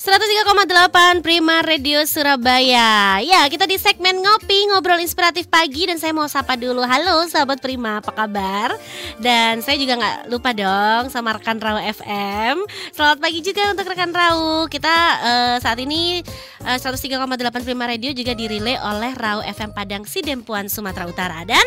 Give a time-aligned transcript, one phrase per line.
[0.00, 3.20] 103,8 Prima Radio Surabaya.
[3.20, 6.80] Ya kita di segmen Ngopi Ngobrol Inspiratif Pagi Dan saya mau sapa dulu.
[6.80, 8.72] Halo sahabat Prima apa kabar?
[9.20, 12.64] Dan saya juga nggak lupa dong Sama rekan Rau FM
[12.96, 14.64] Selamat pagi juga untuk rekan Rau.
[14.72, 16.24] Kita uh, saat ini
[16.64, 17.20] uh, 103,8
[17.60, 21.44] Prima Radio juga dirilai oleh Rau FM Padang Sidempuan Sumatera Utara.
[21.44, 21.60] Dan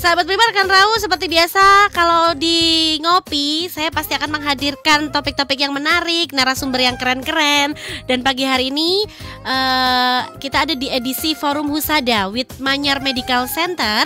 [0.00, 5.76] sahabat Prima rekan Rau seperti biasa Kalau di Ngopi Saya pasti akan menghadirkan topik-topik yang
[5.76, 7.65] menarik Narasumber yang keren-keren
[8.04, 9.02] dan pagi hari ini
[9.46, 14.04] uh, kita ada di edisi Forum Husada with Manyar Medical Center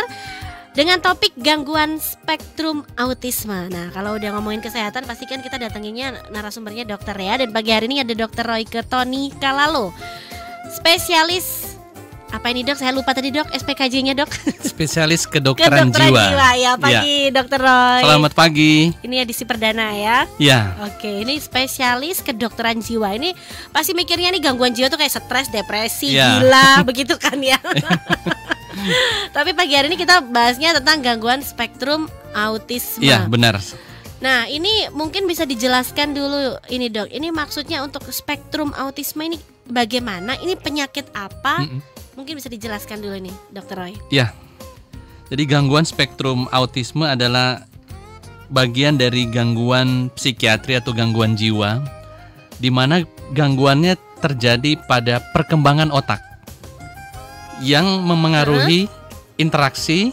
[0.70, 3.66] dengan topik gangguan spektrum autisme.
[3.68, 7.90] Nah, kalau udah ngomongin kesehatan pasti kan kita datanginnya narasumbernya dokter ya dan pagi hari
[7.90, 9.90] ini ada dokter Roy Ketoni Kalalo.
[10.70, 11.69] Spesialis
[12.30, 12.78] apa ini dok?
[12.78, 14.30] Saya lupa tadi dok SPKJ-nya dok.
[14.72, 16.24] Spesialis kedokteran, kedokteran jiwa.
[16.30, 16.50] jiwa.
[16.56, 17.34] Ya pagi ya.
[17.34, 18.02] dokter Roy.
[18.06, 18.74] Selamat pagi.
[19.02, 20.18] Ini edisi perdana ya.
[20.38, 20.78] Ya.
[20.86, 23.10] Oke ini spesialis kedokteran jiwa.
[23.18, 23.34] Ini
[23.74, 26.40] pasti mikirnya nih gangguan jiwa tuh kayak stres, depresi, ya.
[26.40, 27.58] gila, begitu kan ya.
[29.36, 33.02] Tapi pagi hari ini kita bahasnya tentang gangguan spektrum autisme.
[33.04, 33.58] Iya benar.
[34.20, 37.08] Nah, ini mungkin bisa dijelaskan dulu ini dok.
[37.08, 40.36] Ini maksudnya untuk spektrum autisme ini bagaimana?
[40.38, 41.64] Ini penyakit apa?
[41.64, 41.99] Mm -mm.
[42.20, 43.96] Mungkin bisa dijelaskan dulu nih, Dokter Roy.
[44.12, 44.36] Ya.
[45.32, 47.64] Jadi gangguan spektrum autisme adalah
[48.52, 51.80] bagian dari gangguan psikiatri atau gangguan jiwa
[52.60, 53.00] di mana
[53.32, 56.20] gangguannya terjadi pada perkembangan otak
[57.64, 59.40] yang memengaruhi uh -huh.
[59.40, 60.12] interaksi,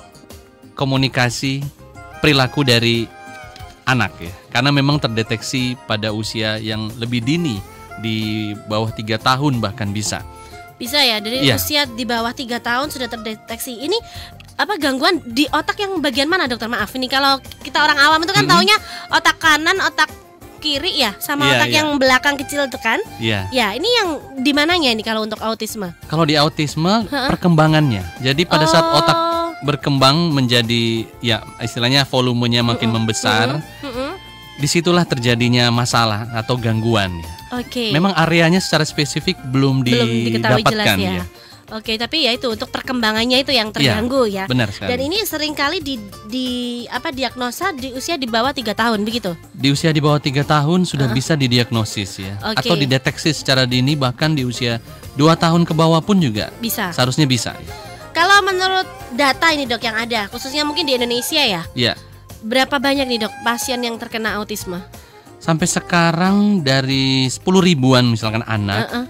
[0.80, 1.60] komunikasi,
[2.24, 3.04] perilaku dari
[3.84, 4.32] anak ya.
[4.56, 7.60] Karena memang terdeteksi pada usia yang lebih dini
[8.00, 10.24] di bawah tiga tahun bahkan bisa.
[10.78, 11.58] Bisa ya dari yeah.
[11.58, 13.82] usia di bawah tiga tahun sudah terdeteksi.
[13.82, 13.98] Ini
[14.58, 16.70] apa gangguan di otak yang bagian mana dokter?
[16.70, 18.62] Maaf ini kalau kita orang awam itu kan mm -hmm.
[18.62, 18.78] taunya
[19.14, 20.10] otak kanan, otak
[20.58, 21.78] kiri ya sama yeah, otak yeah.
[21.82, 23.00] yang belakang kecil itu kan?
[23.22, 23.50] Iya.
[23.50, 23.74] Yeah.
[23.74, 24.10] Ya, ini yang
[24.42, 25.94] di mananya ini kalau untuk autisme?
[26.10, 27.30] Kalau di autisme huh?
[27.30, 28.06] perkembangannya.
[28.22, 28.70] Jadi pada oh.
[28.70, 29.18] saat otak
[29.66, 32.94] berkembang menjadi ya istilahnya volumenya makin mm -hmm.
[32.94, 33.48] membesar.
[33.82, 33.90] Mm.
[33.90, 33.97] Mm.
[34.58, 37.30] Di situlah terjadinya masalah atau gangguan ya.
[37.62, 37.70] Oke.
[37.70, 37.90] Okay.
[37.94, 41.22] Memang areanya secara spesifik belum, belum didapatkan ya.
[41.22, 41.26] ya.
[41.68, 44.48] Oke, tapi ya itu untuk perkembangannya itu yang terganggu ya.
[44.48, 44.52] ya.
[44.52, 44.88] Benar sekali.
[44.88, 46.00] Dan ini sering kali di
[46.32, 46.48] di
[46.88, 49.36] apa diagnosa di usia di bawah tiga tahun begitu.
[49.52, 51.16] Di usia di bawah tiga tahun sudah uh.
[51.16, 52.72] bisa didiagnosis ya, okay.
[52.72, 54.80] atau dideteksi secara dini bahkan di usia
[55.20, 56.96] dua tahun ke bawah pun juga bisa.
[56.96, 57.52] Seharusnya bisa.
[57.52, 57.74] Ya.
[58.16, 58.88] Kalau menurut
[59.20, 61.62] data ini dok yang ada, khususnya mungkin di Indonesia ya.
[61.76, 61.94] Iya.
[62.46, 64.78] Berapa banyak nih dok pasien yang terkena autisme?
[65.38, 69.06] Sampai sekarang dari 10 ribuan misalkan anak, uh -uh.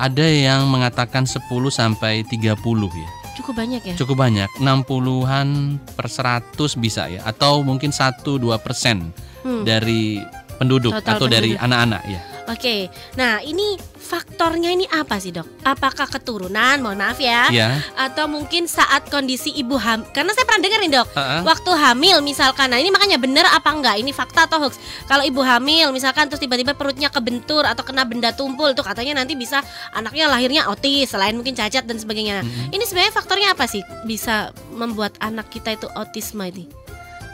[0.00, 2.56] ada yang mengatakan 10 sampai 30
[2.92, 3.10] ya.
[3.36, 3.94] Cukup banyak ya?
[4.00, 5.48] Cukup banyak, 60-an
[5.92, 9.62] per 100 bisa ya atau mungkin 1 2% hmm.
[9.68, 10.24] dari
[10.56, 11.36] penduduk Total atau penduduk.
[11.36, 12.20] dari anak-anak ya.
[12.46, 12.86] Oke,
[13.18, 15.66] nah ini faktornya ini apa sih dok?
[15.66, 17.82] Apakah keturunan, mohon maaf ya, ya.
[17.98, 20.06] atau mungkin saat kondisi ibu hamil?
[20.14, 21.42] Karena saya pernah dengar nih dok, uh -uh.
[21.42, 23.98] waktu hamil misalkan, nah ini makanya benar apa enggak?
[23.98, 24.78] Ini fakta atau hoax?
[25.10, 29.34] Kalau ibu hamil misalkan terus tiba-tiba perutnya kebentur atau kena benda tumpul, tuh katanya nanti
[29.34, 29.58] bisa
[29.90, 32.46] anaknya lahirnya otis, selain mungkin cacat dan sebagainya.
[32.46, 32.70] -hmm.
[32.70, 36.70] Ini sebenarnya faktornya apa sih bisa membuat anak kita itu autisme ini?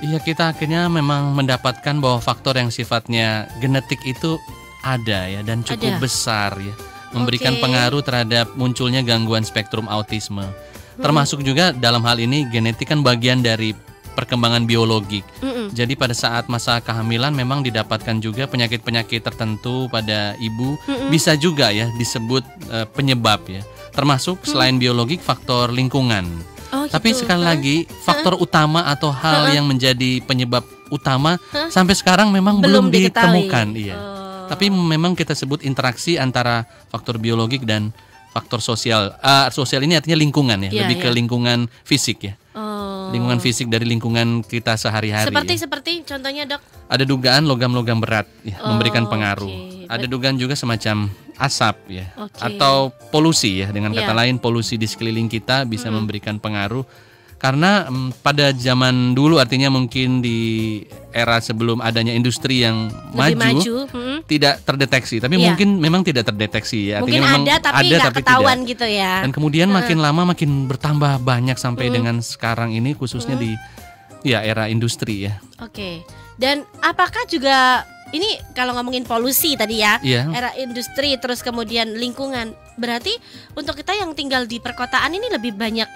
[0.02, 4.34] Iya kita akhirnya memang mendapatkan bahwa faktor yang sifatnya genetik itu
[4.82, 6.02] ada ya dan cukup ada.
[6.02, 6.74] besar ya
[7.12, 7.62] memberikan okay.
[7.62, 10.42] pengaruh terhadap munculnya gangguan spektrum autisme.
[10.42, 11.02] Hmm.
[11.04, 13.76] Termasuk juga dalam hal ini genetik kan bagian dari
[14.12, 15.24] perkembangan biologik.
[15.40, 15.72] Mm-mm.
[15.72, 21.08] Jadi pada saat masa kehamilan memang didapatkan juga penyakit-penyakit tertentu pada ibu Mm-mm.
[21.08, 23.64] bisa juga ya disebut uh, penyebab ya.
[23.92, 26.28] Termasuk selain biologik faktor lingkungan.
[26.72, 27.24] Oh, Tapi gitu.
[27.24, 28.44] sekali lagi faktor huh?
[28.44, 29.52] utama atau hal huh?
[29.52, 31.68] yang menjadi penyebab utama huh?
[31.68, 33.66] sampai sekarang memang belum, belum ditemukan.
[33.76, 33.96] Iya.
[33.96, 34.21] Oh.
[34.48, 37.92] Tapi memang kita sebut interaksi antara faktor biologik dan
[38.32, 39.12] faktor sosial.
[39.20, 41.04] Uh, sosial ini artinya lingkungan ya, yeah, lebih yeah.
[41.04, 42.34] ke lingkungan fisik ya.
[42.56, 43.12] Oh.
[43.12, 45.28] Lingkungan fisik dari lingkungan kita sehari-hari.
[45.28, 45.60] Seperti ya.
[45.68, 46.60] seperti contohnya dok.
[46.88, 49.52] Ada dugaan logam-logam berat ya, oh, memberikan pengaruh.
[49.52, 49.92] Okay.
[49.92, 52.56] Ada dugaan juga semacam asap ya, okay.
[52.56, 53.68] atau polusi ya.
[53.68, 54.20] Dengan kata yeah.
[54.24, 55.96] lain polusi di sekeliling kita bisa hmm.
[56.00, 56.88] memberikan pengaruh
[57.42, 60.78] karena um, pada zaman dulu artinya mungkin di
[61.10, 62.86] era sebelum adanya industri yang
[63.18, 63.74] Lebih maju, maju.
[63.90, 64.18] Hmm.
[64.30, 65.50] tidak terdeteksi tapi yeah.
[65.50, 68.70] mungkin memang tidak terdeteksi ya artinya mungkin memang ada tapi ada tapi ketahuan tidak.
[68.70, 69.76] gitu ya dan kemudian hmm.
[69.82, 71.94] makin lama makin bertambah banyak sampai hmm.
[71.98, 73.42] dengan sekarang ini khususnya hmm.
[73.42, 73.50] di
[74.22, 75.94] ya era industri ya oke okay.
[76.38, 77.82] dan apakah juga
[78.14, 80.28] ini kalau ngomongin polusi tadi ya, yeah.
[80.36, 83.16] era industri terus kemudian lingkungan, berarti
[83.56, 85.88] untuk kita yang tinggal di perkotaan ini lebih banyak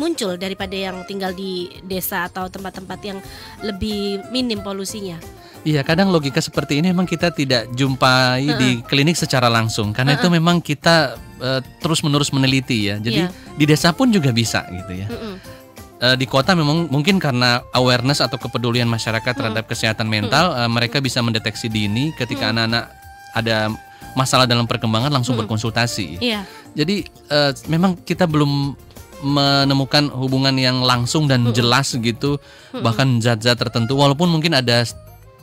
[0.00, 3.18] muncul daripada yang tinggal di desa atau tempat-tempat yang
[3.60, 5.20] lebih minim polusinya.
[5.60, 10.32] Iya, kadang logika seperti ini memang kita tidak jumpai di klinik secara langsung karena itu
[10.32, 12.96] memang kita uh, terus-menerus meneliti ya.
[12.96, 13.30] Jadi Iya.
[13.60, 15.04] di desa pun juga bisa gitu ya.
[15.12, 15.60] Mm-mm.
[16.00, 20.96] Eh, di kota memang mungkin karena awareness atau kepedulian masyarakat terhadap kesehatan mental, eh, mereka
[20.96, 22.88] bisa mendeteksi dini ketika anak-anak
[23.36, 23.68] ada
[24.16, 26.16] masalah dalam perkembangan langsung berkonsultasi.
[26.24, 26.48] Iya.
[26.72, 28.80] Jadi eh, memang kita belum
[29.20, 32.40] menemukan hubungan yang langsung dan jelas gitu,
[32.80, 33.96] bahkan zat-zat tertentu.
[33.96, 34.84] Walaupun mungkin ada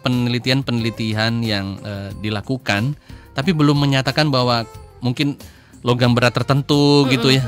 [0.02, 2.98] penelitian-penelitian yang eh, dilakukan,
[3.38, 4.66] tapi belum menyatakan bahwa
[5.02, 5.38] mungkin
[5.86, 7.46] logam berat tertentu gitu ya.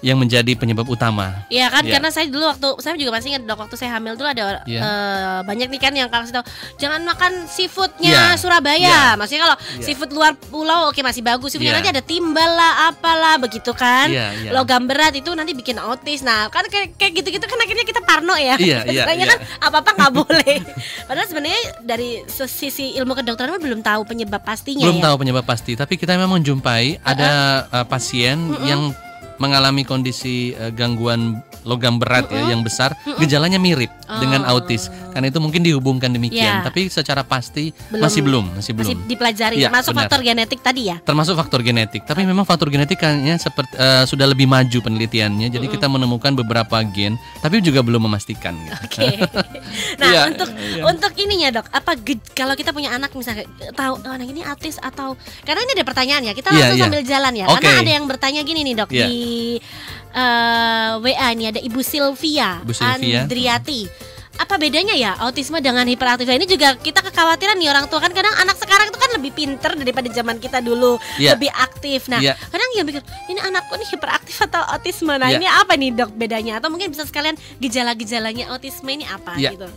[0.00, 1.44] Yang menjadi penyebab utama.
[1.48, 1.92] Iya kan Iya.
[2.00, 4.80] karena saya dulu waktu saya juga masih ingat dok waktu saya hamil dulu ada Iya.
[4.80, 6.44] eh, banyak nih kan yang kasih tahu
[6.76, 8.40] jangan makan seafoodnya Iya.
[8.40, 8.80] Surabaya.
[8.80, 9.02] Iya.
[9.14, 9.84] Maksudnya kalau Iya.
[9.84, 14.08] seafood luar pulau oke masih bagus, seafoodnya nanti ada timbal lah apalah begitu kan.
[14.08, 14.50] Iya, iya.
[14.50, 16.24] Logam berat itu nanti bikin autis.
[16.24, 18.56] Nah kan kayak, kayak gitu-gitu kan akhirnya kita parno ya.
[18.56, 19.26] Iya, iya, iya.
[19.28, 20.54] kan apa-apa nggak boleh.
[21.04, 25.12] Padahal sebenarnya dari sisi ilmu kedokteran belum tahu penyebab pastinya Belum ya.
[25.12, 27.30] tahu penyebab pasti, tapi kita memang menjumpai ada
[27.68, 28.96] uh, pasien yang
[29.40, 34.88] mengalami kondisi uh, gangguan logam berat ya yang besar, gejalanya mirip dengan autis.
[35.12, 36.64] Karena itu mungkin dihubungkan demikian, Ya.
[36.64, 38.00] tapi secara pasti Belum.
[38.00, 38.96] masih belum, masih belum.
[38.96, 40.00] Masih dipelajari Iya, termasuk benar.
[40.08, 40.96] faktor genetik tadi ya.
[41.04, 45.52] Termasuk faktor genetik, tapi memang faktor genetik kayaknya seperti uh, sudah lebih maju penelitiannya.
[45.52, 48.56] Jadi kita menemukan beberapa gen, tapi juga belum memastikan.
[48.56, 48.76] Gitu.
[48.86, 49.06] Oke.
[50.00, 50.82] Nah, Iya, untuk iya.
[50.82, 51.92] untuk ininya, Dok, apa
[52.32, 53.44] kalau kita punya anak misalnya
[53.76, 55.14] tahu oh, anak ini autis atau
[55.44, 56.32] karena ini ada pertanyaan ya.
[56.32, 56.84] Kita Iya, langsung iya.
[56.88, 57.46] sambil jalan ya.
[57.46, 57.62] Oke.
[57.62, 59.06] Karena ada yang bertanya gini nih, Dok, Iya.
[59.06, 59.29] di
[60.12, 63.24] eh, WA ini ada Ibu Sylvia, Ibu Sylvia.
[63.24, 63.82] Andriati.
[64.40, 66.24] Apa bedanya ya autisme dengan hiperaktif?
[66.24, 69.76] Ini juga kita kekhawatiran nih orang tua kan kadang anak sekarang itu kan lebih pinter
[69.76, 71.36] daripada zaman kita dulu, Iya.
[71.36, 72.08] lebih aktif.
[72.08, 72.40] Nah, Iya.
[72.48, 75.12] kadang yang mikir ini anakku nih hiperaktif atau autisme.
[75.12, 75.44] Nah, Iya.
[75.44, 76.56] ini apa nih dok bedanya?
[76.56, 79.52] Atau mungkin bisa sekalian gejala-gejalanya autisme ini apa Iya.
[79.60, 79.68] gitu?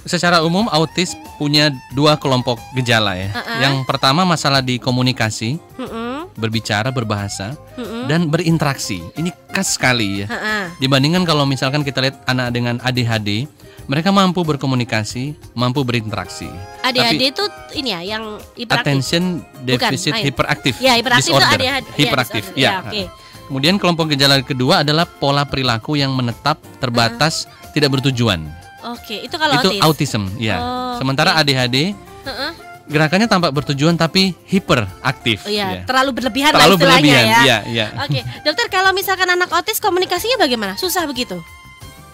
[0.00, 3.28] Secara umum autis punya dua kelompok gejala ya.
[3.36, 3.58] Uh-uh.
[3.60, 9.02] Yang pertama masalah di komunikasi, Mm-mm, berbicara, berbahasa, mm-mm, dan berinteraksi.
[9.14, 10.26] Ini khas sekali ya.
[10.28, 10.74] ha-ha.
[10.76, 13.46] Dibandingkan kalau misalkan kita lihat anak dengan ADHD,
[13.86, 16.46] mereka mampu berkomunikasi, mampu berinteraksi.
[16.82, 17.44] ADHD itu
[17.74, 18.86] ini ya yang hiperaktif.
[18.86, 19.22] Attention
[19.66, 21.58] deficit hyperactive Ya, hiperaktif itu disorder.
[21.58, 21.86] ADHD.
[21.88, 22.60] Ya, Hyperaktif, ya.
[22.60, 23.02] Ya, oke.
[23.50, 28.46] Kemudian kelompok gejala kedua adalah pola perilaku yang menetap, terbatas, tidak bertujuan.
[28.86, 29.82] Oke, itu kalau Itu autis.
[30.14, 30.56] autism, ya.
[30.56, 31.92] Oh, Sementara ADHD
[32.22, 32.52] Heeh.
[32.90, 35.46] Gerakannya tampak bertujuan tapi hiperaktif.
[35.46, 35.82] Oh, iya, ya.
[35.86, 37.40] terlalu berlebihan Terlalu lah istilahnya berlebihan, ya.
[37.46, 37.86] iya, iya.
[38.02, 40.74] Oke, dokter kalau misalkan anak autis komunikasinya bagaimana?
[40.74, 41.38] Susah begitu?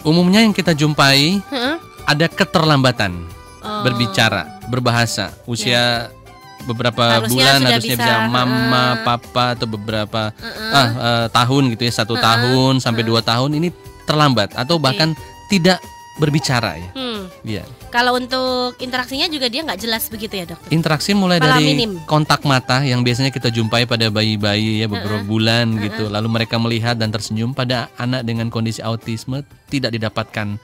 [0.05, 1.75] Umumnya yang kita jumpai Heeh.
[2.05, 3.33] ada keterlambatan
[3.67, 3.83] Oh.
[3.83, 5.35] berbicara, berbahasa.
[5.43, 6.07] Usia
[6.71, 9.03] beberapa Harusnya bulan harusnya bisa, bisa, mama, heeh.
[9.03, 10.71] papa atau beberapa Heeh.
[10.71, 13.75] ah, eh, tahun gitu ya, satu tahun sampai dua tahun ini
[14.07, 15.19] terlambat atau bahkan
[15.51, 15.83] tidak
[16.23, 16.91] berbicara ya.
[16.95, 17.21] Hmm.
[17.43, 17.63] Iya.
[17.97, 20.69] Kalau untuk interaksinya juga dia nggak jelas begitu ya dokter?
[20.69, 21.97] Interaksi mulai Malah dari minim.
[22.05, 26.13] kontak mata yang biasanya kita jumpai pada bayi-bayi ya beberapa bulan gitu.
[26.13, 29.41] Lalu mereka melihat dan tersenyum pada anak dengan kondisi autisme
[29.73, 30.61] tidak didapatkan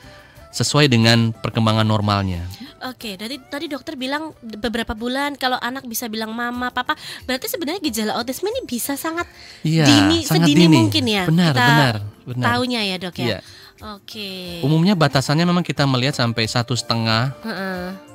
[0.52, 2.44] sesuai dengan perkembangan normalnya.
[2.84, 6.92] Oke, dari tadi dokter bilang beberapa bulan kalau anak bisa bilang mama, papa,
[7.24, 9.24] berarti sebenarnya gejala autisme ini bisa sangat
[9.64, 10.76] Iya, dini, sangat sedini dini.
[10.76, 11.24] mungkin ya.
[11.24, 11.94] Benar, kita benar,
[12.28, 12.44] benar.
[12.44, 13.24] Taunya ya dok ya.
[13.24, 13.38] Iya.
[13.82, 14.62] Oke.
[14.62, 18.11] Umumnya batasannya memang kita melihat sampai satu setengah Heeh.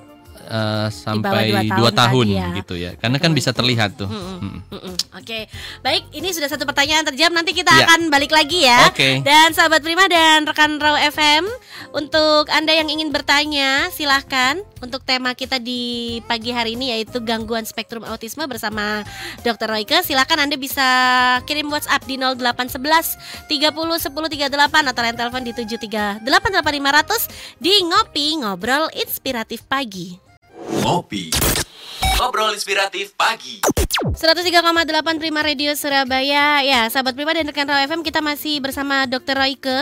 [0.47, 2.47] Eh, sampai dua dua tahun tahun, tadi ya.
[2.63, 2.91] gitu ya.
[2.95, 4.09] Karena kan bisa terlihat tuh.
[4.09, 4.37] Mm-mm.
[4.39, 4.59] Mm.
[4.71, 4.95] Mm-mm.
[5.17, 5.39] Oke,
[5.83, 6.03] baik.
[6.13, 7.33] Ini sudah satu pertanyaan terjawab.
[7.35, 7.85] Nanti kita Iya.
[7.85, 8.87] akan balik lagi ya.
[8.87, 9.19] Oke.
[9.21, 11.43] Dan sahabat Prima dan rekan Raw FM,
[11.91, 14.59] untuk anda yang ingin bertanya, silahkan.
[14.77, 19.01] Untuk tema kita di pagi hari ini yaitu gangguan spektrum autisme bersama
[19.41, 19.73] Dr.
[19.73, 20.05] Royke.
[20.05, 20.85] Silahkan anda bisa
[21.49, 23.17] kirim WhatsApp di 0811
[23.49, 27.25] 30 10 38 atau lain telepon di 73 88500
[27.57, 30.13] di ngopi ngobrol inspiratif pagi.
[30.69, 31.31] Ngopi.
[32.17, 33.61] Ngobrol inspiratif pagi.
[33.97, 34.61] 103,8
[35.17, 39.33] Prima Radio Surabaya Ya sahabat Prima dan rekan Raw FM Kita masih bersama Dr.
[39.33, 39.81] Royke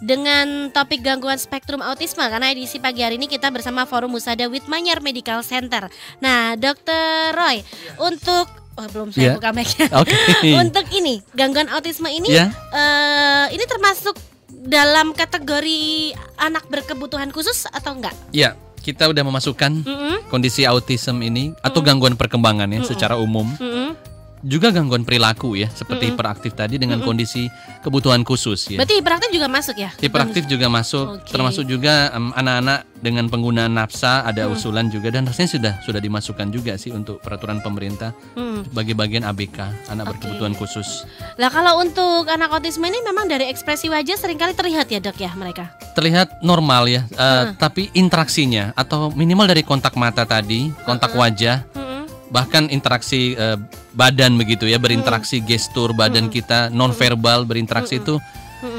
[0.00, 5.04] Dengan topik gangguan spektrum autisme Karena edisi pagi hari ini kita bersama Forum Musada Whitmanyar
[5.04, 7.36] Medical Center Nah Dr.
[7.36, 7.60] Roy
[8.00, 9.32] Untuk Oh, belum saya Ya.
[9.36, 9.92] buka mic-nya.
[9.92, 10.16] Oke.
[10.62, 12.48] Untuk ini gangguan autisme ini Ya.
[12.72, 14.16] eh, Ini termasuk
[14.48, 18.16] dalam kategori anak berkebutuhan khusus atau enggak?
[18.30, 23.44] Ya, kita udah memasukkan Mm-mm, kondisi autism ini atau gangguan perkembangan ya secara umum.
[23.60, 23.99] Mm-mm.
[24.40, 27.46] Juga gangguan perilaku ya, seperti hiperaktif tadi dengan kondisi
[27.80, 28.80] kebutuhan khusus ya.
[28.80, 29.90] Berarti hiperaktif juga masuk ya?
[29.96, 31.28] Hiperaktif juga masuk, Oke.
[31.28, 34.56] termasuk juga em, anak-anak dengan penggunaan nafsa ada Hmm.
[34.56, 38.64] usulan juga dan rasanya sudah sudah dimasukkan juga sih untuk peraturan pemerintah Hmm.
[38.72, 40.12] bagi bagian ABK anak Oke.
[40.16, 41.04] berkebutuhan khusus.
[41.36, 45.16] Lah kalau untuk anak autisme ini memang dari ekspresi wajah sering kali terlihat ya dok
[45.16, 45.72] ya mereka.
[45.92, 52.04] Terlihat normal ya, eh, tapi interaksinya atau minimal dari kontak mata tadi, kontak wajah, Mm-mm.
[52.28, 53.56] bahkan interaksi eh,
[53.92, 58.18] badan begitu ya, berinteraksi gestur badan kita nonverbal berinteraksi itu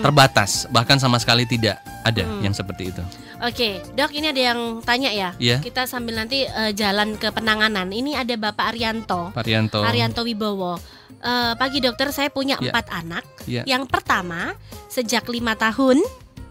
[0.05, 3.01] terbatas, bahkan sama sekali tidak ada yang seperti itu.
[3.41, 5.33] Oke, dok ini ada yang tanya ya.
[5.41, 5.57] Iya.
[5.65, 7.89] Kita sambil nanti eh, jalan ke penanganan.
[7.89, 9.33] Ini ada Bapak Arianto.
[9.33, 9.81] Varianto.
[9.81, 10.77] Arianto Wibowo.
[11.17, 12.69] Eh, pagi dokter, saya punya Iya.
[12.69, 13.25] empat anak.
[13.49, 13.65] Iya.
[13.65, 14.53] Yang pertama
[14.93, 15.97] sejak lima tahun,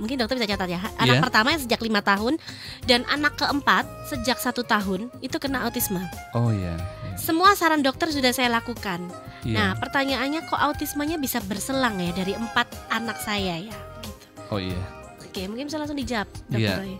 [0.01, 0.81] mungkin dokter bisa catat ya.
[0.97, 1.23] Anak Iya.
[1.23, 2.41] pertama yang sejak lima tahun
[2.89, 6.01] dan anak keempat sejak satu tahun itu kena autisme.
[6.33, 6.75] Oh iya.
[6.75, 7.15] iya.
[7.21, 9.05] Semua saran dokter sudah saya lakukan.
[9.45, 9.55] Iya.
[9.55, 13.77] Nah, pertanyaannya kok autismenya bisa berselang ya dari empat anak saya ya?
[14.01, 14.27] Gitu.
[14.49, 14.81] Oh iya.
[15.21, 16.75] Oke, mungkin bisa langsung dijawab, dokter Iya.
[16.81, 16.95] Roy.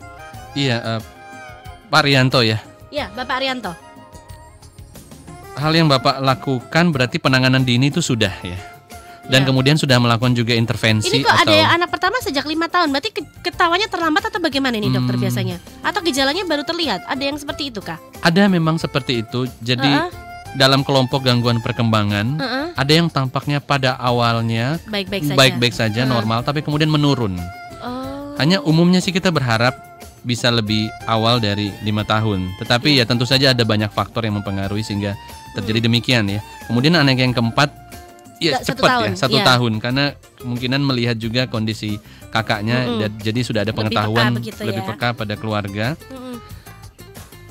[0.55, 1.01] Iya, eh,
[1.89, 2.61] Pak Rianto ya.
[2.91, 3.73] Ya, Bapak Arianto.
[5.55, 8.59] Hal yang Bapak lakukan berarti penanganan dini itu sudah ya.
[9.31, 9.49] Dan Iya.
[9.49, 12.91] kemudian sudah melakukan juga intervensi Ini kok atau ada yang anak pertama sejak lima tahun,
[12.91, 15.23] berarti ke- ketawanya terlambat atau bagaimana ini dokter Hmm.
[15.23, 15.57] biasanya?
[15.81, 17.07] Atau gejalanya baru terlihat?
[17.07, 17.97] Ada yang seperti itu kah?
[18.21, 19.47] ada memang seperti itu.
[19.61, 20.11] Jadi Heeh.
[20.53, 22.67] dalam kelompok gangguan perkembangan Heeh.
[22.75, 25.39] ada yang tampaknya pada awalnya Baik-baik saja.
[25.39, 26.11] baik-baik saja Heeh.
[26.11, 27.39] normal tapi kemudian menurun.
[27.79, 28.35] Oh.
[28.37, 29.73] Hanya umumnya sih kita berharap
[30.21, 32.53] bisa lebih awal dari lima tahun.
[32.59, 35.17] Tetapi ya tentu saja ada banyak faktor yang mempengaruhi sehingga
[35.55, 36.43] terjadi demikian ya.
[36.67, 37.73] Kemudian anak yang keempat
[38.41, 39.45] ya satu cepat tahun, ya satu iya.
[39.45, 40.05] tahun karena
[40.41, 42.01] kemungkinan melihat juga kondisi
[42.33, 43.01] kakaknya Mm-mm.
[43.05, 44.89] dan jadi sudah ada Lebih pengetahuan peka begitu lebih ya.
[44.89, 45.87] peka pada keluarga.
[46.09, 46.37] Mm-mm.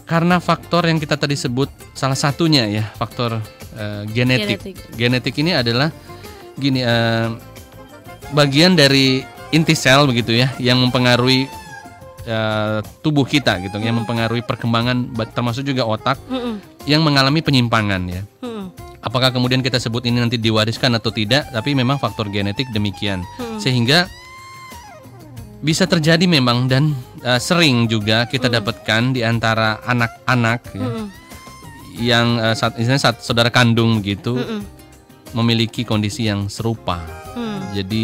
[0.10, 3.38] Karena faktor yang kita tadi sebut salah satunya ya faktor
[3.78, 4.58] eh, genetik.
[4.66, 4.76] Genetik.
[4.98, 5.36] genetik.
[5.38, 5.94] ini adalah
[6.58, 7.30] gini eh,
[8.34, 9.22] bagian dari
[9.54, 11.46] inti sel begitu ya yang mempengaruhi
[12.26, 16.58] eh, tubuh kita gitu yang mempengaruhi perkembangan ba- termasuk juga otak Mm-mm.
[16.90, 18.26] yang mengalami penyimpangan ya.
[18.42, 18.89] Mm-mm.
[19.00, 23.24] Apakah kemudian kita sebut ini nanti diwariskan atau tidak, tapi memang faktor genetik demikian.
[23.40, 23.56] Hmm.
[23.56, 24.12] Sehingga
[25.60, 31.06] bisa terjadi memang dan eh, sering juga kita dapatkan di antara anak-anak ya, Mm-mm.
[32.00, 34.64] yang eh, saat misalnya saat saudara kandung gitu Mm-mm.
[35.36, 37.04] memiliki kondisi yang serupa.
[37.36, 37.60] Mm.
[37.76, 38.04] Jadi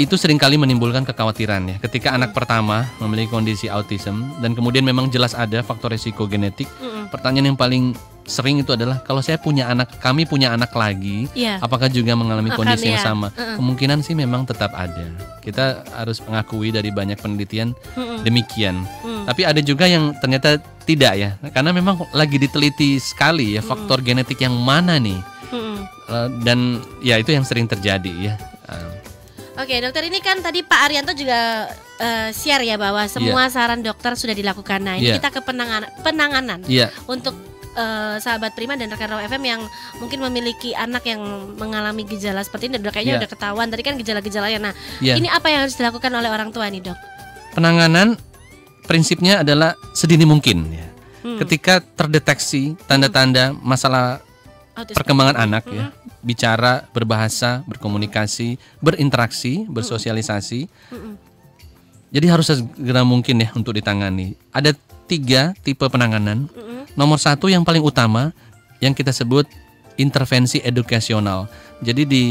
[0.00, 1.76] itu sering kali menimbulkan kekhawatiran ya.
[1.76, 7.12] Ketika anak pertama memiliki kondisi autism dan kemudian memang jelas ada faktor risiko genetik, Mm-mm.
[7.12, 7.92] pertanyaan yang paling
[8.24, 11.58] sering itu adalah kalau saya punya anak, kami punya anak lagi, Iya.
[11.58, 13.06] apakah juga mengalami Akan, kondisi yang ya.
[13.10, 13.28] sama?
[13.32, 13.56] Mm-mm.
[13.58, 15.06] Kemungkinan sih memang tetap ada.
[15.40, 18.22] Kita harus mengakui dari banyak penelitian Mm-mm.
[18.22, 18.86] demikian.
[19.02, 19.24] Mm.
[19.26, 24.38] Tapi ada juga yang ternyata tidak ya, karena memang lagi diteliti sekali ya faktor genetik
[24.38, 25.18] yang mana nih.
[25.50, 25.76] Mm-mm.
[26.10, 28.34] Eh, dan ya itu yang sering terjadi ya.
[28.70, 28.90] Eh,
[29.60, 31.68] Oke dokter ini kan tadi Pak Arianto juga
[32.00, 34.80] eh, share ya bahwa semua saran dokter sudah dilakukan.
[34.80, 35.20] Nah ini Iya.
[35.20, 37.36] kita ke penanganan, penanganan Iya, untuk
[37.80, 39.60] eh, sahabat Prima dan rekan Raw FM yang
[39.96, 41.20] mungkin memiliki anak yang
[41.56, 42.76] mengalami gejala seperti ini.
[42.76, 43.20] Udah kayaknya Iya.
[43.24, 43.66] udah ketahuan.
[43.72, 44.58] Tadi kan gejala-gejalanya.
[44.60, 45.16] Nah iya.
[45.16, 46.98] ini apa yang harus dilakukan oleh orang tua nih dok?
[47.56, 48.20] Penanganan
[48.84, 50.86] prinsipnya adalah sedini mungkin ya.
[51.20, 51.36] Hmm.
[51.40, 54.24] Ketika terdeteksi tanda-tanda masalah
[54.72, 54.96] Autisme.
[54.96, 55.92] perkembangan anak ya,
[56.24, 60.64] bicara, berbahasa, berkomunikasi, berinteraksi, bersosialisasi.
[60.88, 61.14] Mm-mm.
[62.10, 64.34] Jadi harus segera mungkin ya untuk ditangani.
[64.50, 64.72] Ada
[65.06, 66.48] tiga tipe penanganan.
[66.94, 68.32] Nomor satu yang paling utama
[68.80, 69.44] yang kita sebut
[70.00, 71.46] intervensi edukasional.
[71.84, 72.24] Jadi di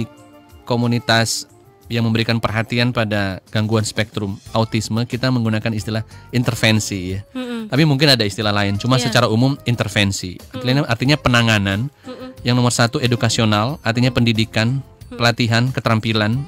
[0.66, 1.46] komunitas
[1.90, 7.20] yang memberikan perhatian pada gangguan spektrum autisme kita menggunakan istilah intervensi ya.
[7.34, 7.74] Mm-mm.
[7.74, 8.78] Tapi mungkin ada istilah lain.
[8.78, 9.10] Cuma Iya.
[9.10, 10.38] secara umum intervensi.
[10.54, 11.90] Artinya, artinya penanganan.
[12.06, 12.30] Mm-mm.
[12.46, 16.46] Yang nomor satu edukasional, artinya pendidikan, pelatihan, keterampilan,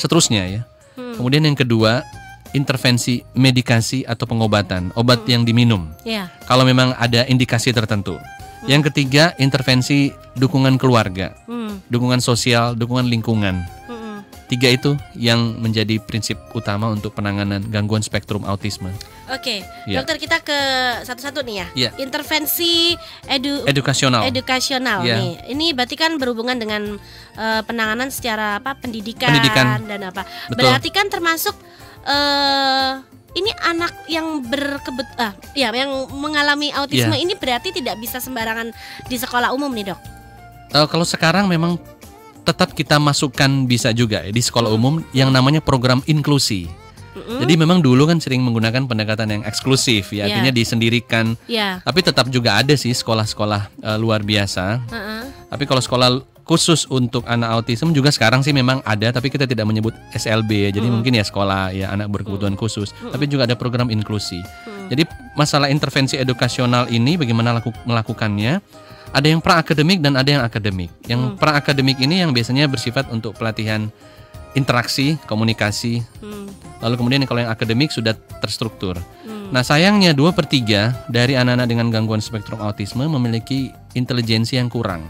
[0.00, 0.62] seterusnya ya.
[0.96, 1.14] Mm.
[1.20, 2.02] Kemudian yang kedua
[2.52, 5.88] intervensi medikasi atau pengobatan, obat yang diminum.
[6.04, 6.28] Ya.
[6.44, 8.16] Kalau memang ada indikasi tertentu.
[8.62, 11.82] Yang ketiga intervensi dukungan keluarga, Mm.
[11.90, 13.82] dukungan sosial, dukungan lingkungan.
[14.46, 18.92] Tiga itu yang menjadi prinsip utama untuk penanganan gangguan spektrum autisme.
[19.32, 20.04] Oke, Iya.
[20.04, 20.58] dokter kita ke
[21.08, 21.66] satu-satu nih ya.
[21.72, 21.90] Iya.
[21.96, 22.92] Intervensi
[23.24, 24.28] edu Edukasional.
[24.28, 25.16] edukasional Iya.
[25.16, 25.32] nih.
[25.56, 27.00] Ini berarti kan berhubungan dengan
[27.32, 29.88] eh, penanganan secara apa pendidikan, Pendidikan.
[29.88, 30.28] dan apa.
[30.52, 30.68] Betul.
[30.68, 31.56] Berarti kan termasuk
[32.02, 32.90] eh
[33.32, 37.22] ini anak yang berkebet ah ya yang mengalami autisme Iya.
[37.24, 38.68] ini berarti tidak bisa sembarangan
[39.08, 40.00] di sekolah umum nih, Dok.
[40.72, 41.80] Eh, kalau sekarang memang
[42.44, 46.68] tetap kita masukkan bisa juga ya, di sekolah umum yang namanya program inklusi.
[47.12, 47.44] Mm-mm.
[47.44, 50.40] Jadi memang dulu kan sering menggunakan pendekatan yang eksklusif ya, Iya.
[50.40, 51.36] artinya disendirikan.
[51.44, 51.80] Ya.
[51.84, 55.22] Tapi tetap juga ada sih sekolah-sekolah eh, luar biasa Heeh.
[55.52, 56.08] Tapi kalau sekolah
[56.42, 60.70] khusus untuk anak autism juga sekarang sih memang ada tapi kita tidak menyebut SLB ya.
[60.74, 62.90] Jadi mungkin ya sekolah ya anak berkebutuhan khusus.
[62.92, 64.42] Tapi juga ada program inklusi.
[64.90, 65.06] Jadi
[65.38, 68.60] masalah intervensi edukasional ini bagaimana laku, melakukannya?
[69.12, 70.88] Ada yang pra akademik dan ada yang akademik.
[71.04, 73.92] Yang pra akademik ini yang biasanya bersifat untuk pelatihan
[74.56, 76.00] interaksi, komunikasi.
[76.20, 76.48] Hmm.
[76.80, 78.98] Lalu kemudian kalau yang akademik sudah terstruktur.
[79.52, 85.04] Nah sayangnya dua per tiga dari anak-anak dengan gangguan spektrum autisme memiliki intelijensi yang kurang.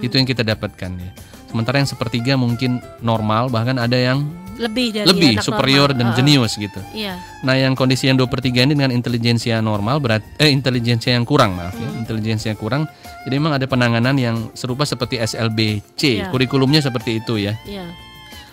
[0.00, 1.10] Itu yang kita dapatkan ya.
[1.46, 5.96] Sementara yang sepertiga mungkin normal bahkan ada yang Lebih dari lebih superior normal.
[5.96, 6.16] dan Heeh.
[6.18, 6.80] jenius gitu.
[6.92, 7.16] Iya.
[7.40, 11.08] Nah, yang kondisi yang 2 per 3 ini dengan intelijensi yang normal berat eh intelijensi
[11.08, 12.84] yang kurang maaf ya, intelijensi yang kurang.
[13.24, 16.28] Jadi memang ada penanganan yang serupa seperti SLBC, Iya.
[16.28, 17.56] kurikulumnya seperti itu ya.
[17.64, 17.84] Iya.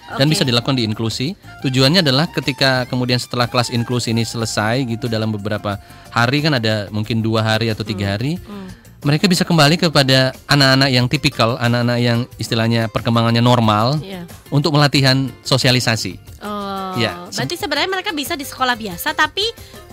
[0.09, 0.33] Dan Oke.
[0.33, 1.37] bisa dilakukan di inklusi.
[1.61, 5.77] Tujuannya adalah ketika kemudian setelah kelas inklusi ini selesai gitu dalam beberapa
[6.09, 8.65] hari kan ada mungkin dua hari atau tiga hari, Hmm.
[8.99, 14.27] Mereka bisa kembali kepada anak-anak yang tipikal, anak-anak yang istilahnya perkembangannya normal Iya.
[14.51, 16.19] untuk melatihan sosialisasi.
[16.43, 17.31] Oh, Iya.
[17.31, 19.43] berarti sebenarnya mereka bisa di sekolah biasa tapi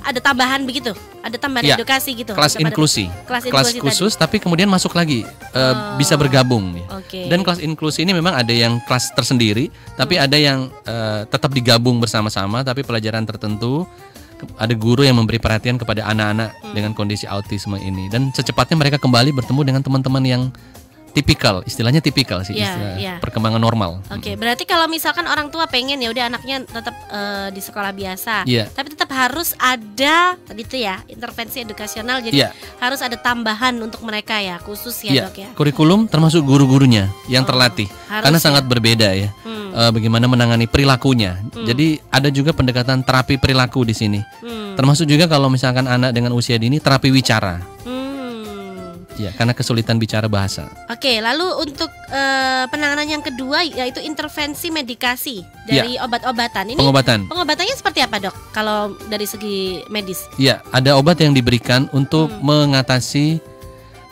[0.03, 0.91] ada tambahan begitu,
[1.23, 1.77] ada tambahan Iya.
[1.79, 2.35] edukasi gitu.
[2.35, 5.95] kelas inklusi, Kelas kelas inklusi khusus, tapi kemudian masuk lagi eh, Oh.
[5.95, 6.75] bisa bergabung.
[6.75, 6.85] ya.
[6.99, 7.31] Oke.
[7.31, 10.25] Dan kelas inklusi ini memang ada yang kelas tersendiri, tapi Hmm.
[10.27, 13.87] ada yang eh, tetap digabung bersama-sama, tapi pelajaran tertentu
[14.57, 16.75] ada guru yang memberi perhatian kepada anak-anak Hmm.
[16.77, 20.43] dengan kondisi autisme ini, dan secepatnya mereka kembali bertemu dengan teman-teman yang
[21.17, 23.15] tipikal, istilahnya tipikal sih, Iya, istilah iya.
[23.25, 24.05] perkembangan normal.
[24.13, 28.45] Oke, berarti kalau misalkan orang tua pengen ya udah anaknya tetap eh, di sekolah biasa,
[28.45, 28.69] Iya.
[28.69, 32.49] tapi tetap harus ada tadi itu ya intervensi edukasional, jadi Iya.
[32.77, 35.49] harus ada tambahan untuk mereka ya khusus ya Iya, dok ya.
[35.57, 38.45] kurikulum termasuk guru-gurunya yang Oh, terlatih, harus karena ya.
[38.45, 39.33] sangat berbeda ya.
[39.41, 41.41] Hmm, eh, bagaimana menangani perilakunya.
[41.57, 44.21] Jadi ada juga pendekatan terapi perilaku di sini.
[44.21, 47.76] hmm, Termasuk juga kalau misalkan anak dengan usia dini terapi wicara.
[49.17, 50.69] Ya, karena kesulitan bicara bahasa.
[50.87, 55.83] Oke, lalu untuk eh, penanganan yang kedua yaitu intervensi medikasi Iya.
[55.83, 56.65] dari obat-obatan.
[56.69, 57.27] Ini Pengobatan.
[57.27, 58.35] pengobatannya seperti apa dok?
[58.53, 59.57] Kalau dari segi
[59.87, 60.29] medis?
[60.37, 62.45] Ya, ada obat yang diberikan untuk Hmm.
[62.45, 63.41] mengatasi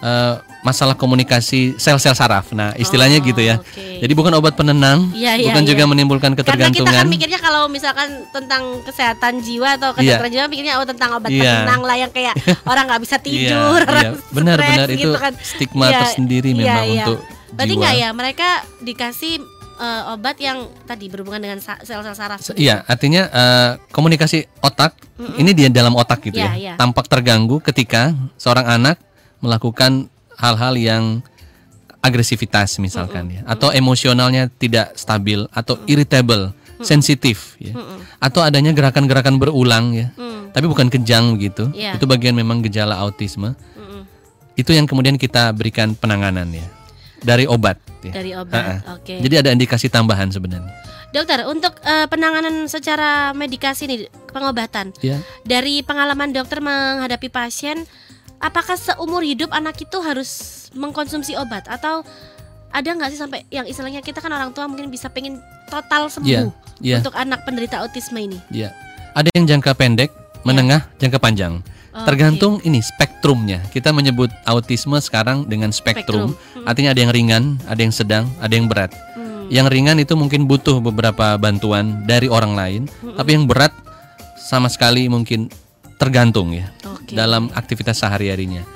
[0.01, 0.35] eh,
[0.65, 2.51] masalah komunikasi sel-sel saraf.
[2.51, 3.61] Nah, istilahnya Oh, gitu ya.
[3.61, 4.01] oke.
[4.01, 5.87] Jadi bukan obat penenang, Iya, iya, bukan juga iya.
[5.87, 7.05] menimbulkan Karena kita kan ketergantungan.
[7.07, 10.17] mikirnya kalau misalkan tentang kesehatan jiwa atau Iya.
[10.17, 11.45] kedokteran jiwa mikirnya oh tentang obat Iya.
[11.63, 12.35] penenang lah yang kayak
[12.67, 14.11] orang nggak bisa Iya, tidur, orang iya.
[14.31, 15.33] Benar-benar stres itu gitu kan.
[15.39, 17.05] stigma Iya, tersendiri iya, memang iya.
[17.05, 17.19] untuk
[17.55, 18.49] Berarti nggak ya mereka
[18.81, 19.35] dikasih
[19.75, 22.39] eh, obat yang tadi berhubungan dengan sel-sel saraf.
[22.39, 24.97] Se- Iya, artinya eh, komunikasi otak
[25.35, 26.53] ini dia dalam otak gitu Iya, ya.
[26.55, 26.75] iya.
[26.75, 28.97] Tampak terganggu ketika seorang anak
[29.39, 30.09] melakukan
[30.45, 31.05] hal-hal yang
[32.05, 36.53] agresivitas misalkan ya, atau emosionalnya tidak stabil atau irritable,
[36.85, 37.73] sensitif ya.
[38.21, 40.13] Atau adanya gerakan-gerakan berulang ya.
[40.13, 41.73] Hmm, Tapi bukan kejang gitu.
[41.73, 41.97] Iya.
[41.97, 43.57] Itu bagian memang gejala autisme.
[44.55, 46.67] Itu yang kemudian kita berikan penanganan ya.
[47.25, 48.13] Dari obat ya.
[48.13, 48.85] Dari obat.
[49.01, 49.19] Oke.
[49.19, 50.71] Jadi ada indikasi tambahan sebenarnya.
[51.15, 54.91] Dokter, untuk eh, penanganan secara medikasi nih, pengobatan.
[54.99, 55.23] Ya.
[55.47, 57.87] Dari pengalaman dokter menghadapi pasien,
[58.45, 62.05] apakah seumur hidup anak itu harus mengkonsumsi obat atau
[62.69, 65.41] ada nggak sih sampai yang istilahnya kita kan orang tua mungkin bisa pengen
[65.73, 66.43] total sembuh Iya,
[66.85, 66.97] iya.
[67.01, 68.37] untuk anak penderita autisme ini?
[68.53, 68.77] Ya,
[69.17, 70.13] ada yang jangka pendek,
[70.45, 71.65] menengah, jangka panjang.
[71.95, 72.11] Oke.
[72.11, 73.63] Tergantung ini spektrumnya.
[73.71, 76.35] Kita menyebut autisme sekarang dengan spektrum.
[76.35, 76.67] Spektrum.
[76.67, 78.91] Artinya ada yang ringan, ada yang sedang, ada yang berat.
[79.15, 79.47] Hmm.
[79.47, 82.83] Yang ringan itu mungkin butuh beberapa bantuan dari orang lain,
[83.15, 83.71] tapi yang berat
[84.35, 85.47] sama sekali mungkin
[85.95, 86.74] tergantung ya
[87.15, 87.19] Oke.
[87.23, 88.67] dalam aktivitas sehari-harinya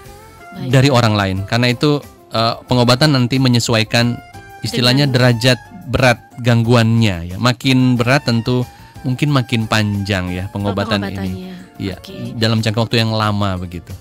[0.70, 1.36] dari orang lain.
[1.44, 1.98] Karena itu
[2.30, 4.14] eh, pengobatan nanti menyesuaikan
[4.62, 5.58] istilahnya derajat
[5.90, 7.36] berat gangguannya ya.
[7.36, 8.62] Makin berat tentu
[9.02, 11.54] mungkin makin panjang ya pengobatan ini.
[11.78, 12.34] Iya, Oke.
[12.34, 13.94] dalam jangka waktu yang lama begitu.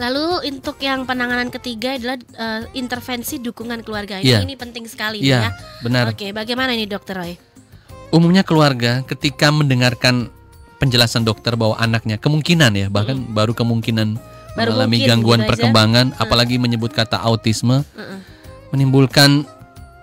[0.00, 4.16] Lalu untuk yang penanganan ketiga adalah eh, intervensi dukungan keluarga.
[4.16, 4.38] Ini, Iya.
[4.48, 5.60] ini penting sekali Iya, ya.
[5.84, 6.16] benar.
[6.16, 7.36] Oke, bagaimana ini Dokter Roy?
[8.10, 10.32] Umumnya keluarga ketika mendengarkan
[10.80, 14.16] penjelasan dokter bahwa anaknya kemungkinan ya, bahkan baru kemungkinan
[14.50, 15.50] Baru mengalami mungkin gangguan gitu aja.
[15.54, 18.18] perkembangan, apalagi menyebut kata autisme, Heeh.
[18.72, 19.44] menimbulkan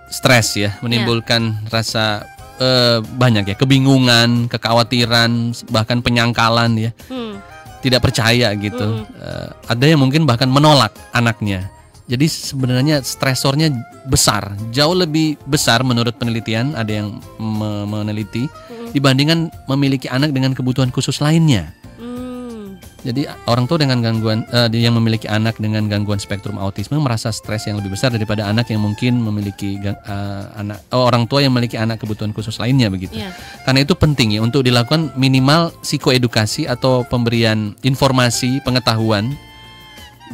[0.08, 2.24] stres ya, menimbulkan rasa
[2.58, 5.30] eh, banyak ya, kebingungan, kekhawatiran,
[5.70, 7.38] bahkan penyangkalan ya, Hmm.
[7.86, 9.06] tidak percaya gitu.
[9.14, 11.70] Eh, ada yang mungkin bahkan menolak anaknya.
[12.08, 13.68] Jadi sebenarnya stresornya
[14.08, 16.72] besar, jauh lebih besar menurut penelitian.
[16.72, 18.48] Ada yang me- meneliti
[18.92, 21.72] dibandingkan memiliki anak dengan kebutuhan khusus lainnya.
[21.98, 22.76] Hmm.
[23.06, 27.68] Jadi orang tua dengan gangguan eh, yang memiliki anak dengan gangguan spektrum autisme merasa stres
[27.70, 31.78] yang lebih besar daripada anak yang mungkin memiliki eh, anak oh, orang tua yang memiliki
[31.78, 33.18] anak kebutuhan khusus lainnya begitu.
[33.18, 33.30] Iya.
[33.64, 39.32] Karena itu penting ya untuk dilakukan minimal psikoedukasi atau pemberian informasi pengetahuan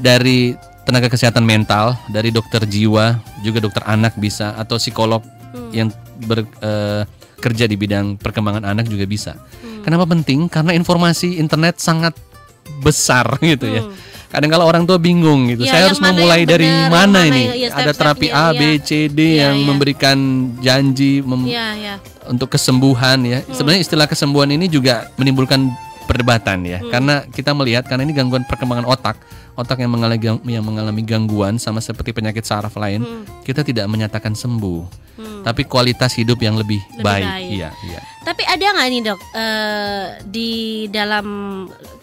[0.00, 5.24] dari tenaga kesehatan mental dari dokter jiwa, juga dokter anak bisa atau psikolog
[5.70, 5.90] yang
[7.44, 9.36] bekerja di bidang perkembangan anak juga bisa.
[9.84, 10.48] Kenapa penting?
[10.48, 12.16] Karena informasi internet sangat
[12.80, 13.84] besar gitu ya.
[14.32, 17.42] Kadang kalau orang tua bingung gitu, Ya, saya harus memulai dari mana mana ini?
[17.44, 18.80] yang- iya, Ada terapi A, B.
[18.80, 19.66] C, D Iya, yang iya.
[19.68, 20.18] memberikan
[20.58, 21.94] janji mem- Iya, iya.
[22.26, 23.44] untuk kesembuhan ya.
[23.44, 23.52] Hmm.
[23.52, 25.68] Sebenarnya istilah kesembuhan ini juga menimbulkan
[26.08, 26.80] perdebatan ya.
[26.80, 26.88] Hmm.
[26.88, 29.20] Karena kita melihat karena ini gangguan perkembangan otak,
[29.54, 33.22] otak yang mengalami yang mengalami gangguan sama seperti penyakit saraf lain, Hmm.
[33.42, 35.06] kita tidak menyatakan sembuh.
[35.44, 37.22] Tapi kualitas hidup yang lebih, Lebih baik.
[37.24, 37.50] baik.
[37.52, 38.00] Iya, iya.
[38.24, 40.50] Tapi ada nggak nih dok eh, di
[40.88, 41.26] dalam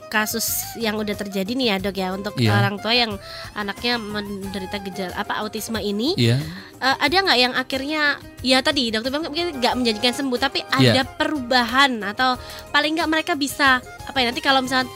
[0.07, 2.51] kasus yang udah terjadi nih ya dok ya untuk Iya.
[2.53, 3.15] orang tua yang
[3.53, 6.37] anaknya menderita gejala apa autisme ini Iya.
[6.77, 8.03] eh, ada nggak yang akhirnya
[8.39, 10.91] ya tadi dokter bilang mungkin nggak menjanjikan sembuh tapi Iya.
[10.93, 12.35] ada perubahan atau
[12.69, 14.91] paling nggak mereka bisa apa ya nanti kalau misalnya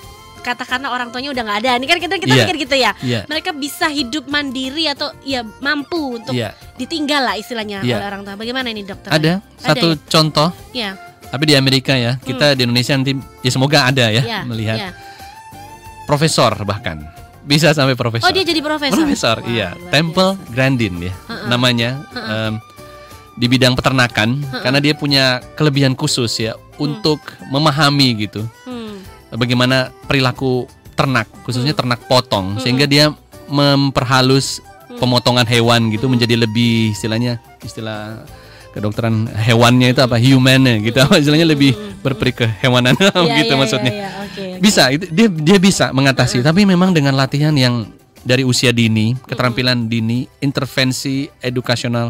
[0.45, 2.45] katakanlah orang tuanya udah nggak ada ini kan kita kita Iya.
[2.45, 3.19] pikir gitu ya Iya.
[3.25, 6.53] mereka bisa hidup mandiri atau ya mampu untuk Iya.
[6.77, 7.97] ditinggal lah istilahnya Iya.
[7.97, 10.01] oleh orang tua bagaimana ini dokter Ada satu ya?
[10.05, 10.91] contoh, ya
[11.25, 12.15] tapi di Amerika ya.
[12.15, 14.91] Kita di Indonesia nanti ya semoga ada ya, ya melihat ya.
[16.05, 17.01] profesor bahkan.
[17.43, 18.25] Bisa sampai profesor.
[18.25, 18.97] Oh dia jadi profesor.
[18.97, 19.69] Profesor, Wah, iya.
[19.91, 20.49] Temple biasa.
[20.49, 21.13] Grandin ya,
[21.45, 22.57] namanya em,
[23.35, 28.74] di bidang peternakan, karena dia punya kelebihan khusus ya untuk memahami gitu, Hmm.
[29.35, 33.11] Bagaimana perilaku ternak, khususnya ternak potong, sehingga dia
[33.51, 34.63] memperhalus
[34.95, 38.23] pemotongan hewan gitu menjadi lebih istilahnya istilah
[38.71, 40.19] kedokteran hewannya itu apa?
[40.19, 43.91] Humannya gitu, istilahnya lebih berperi kehewanan Iya, gitu iya, maksudnya.
[43.91, 44.59] iya, iya, oke, oke.
[44.63, 46.43] bisa itu dia dia bisa mengatasi.
[46.43, 47.87] Tapi memang dengan latihan yang
[48.25, 52.09] dari usia dini keterampilan dini intervensi edukasional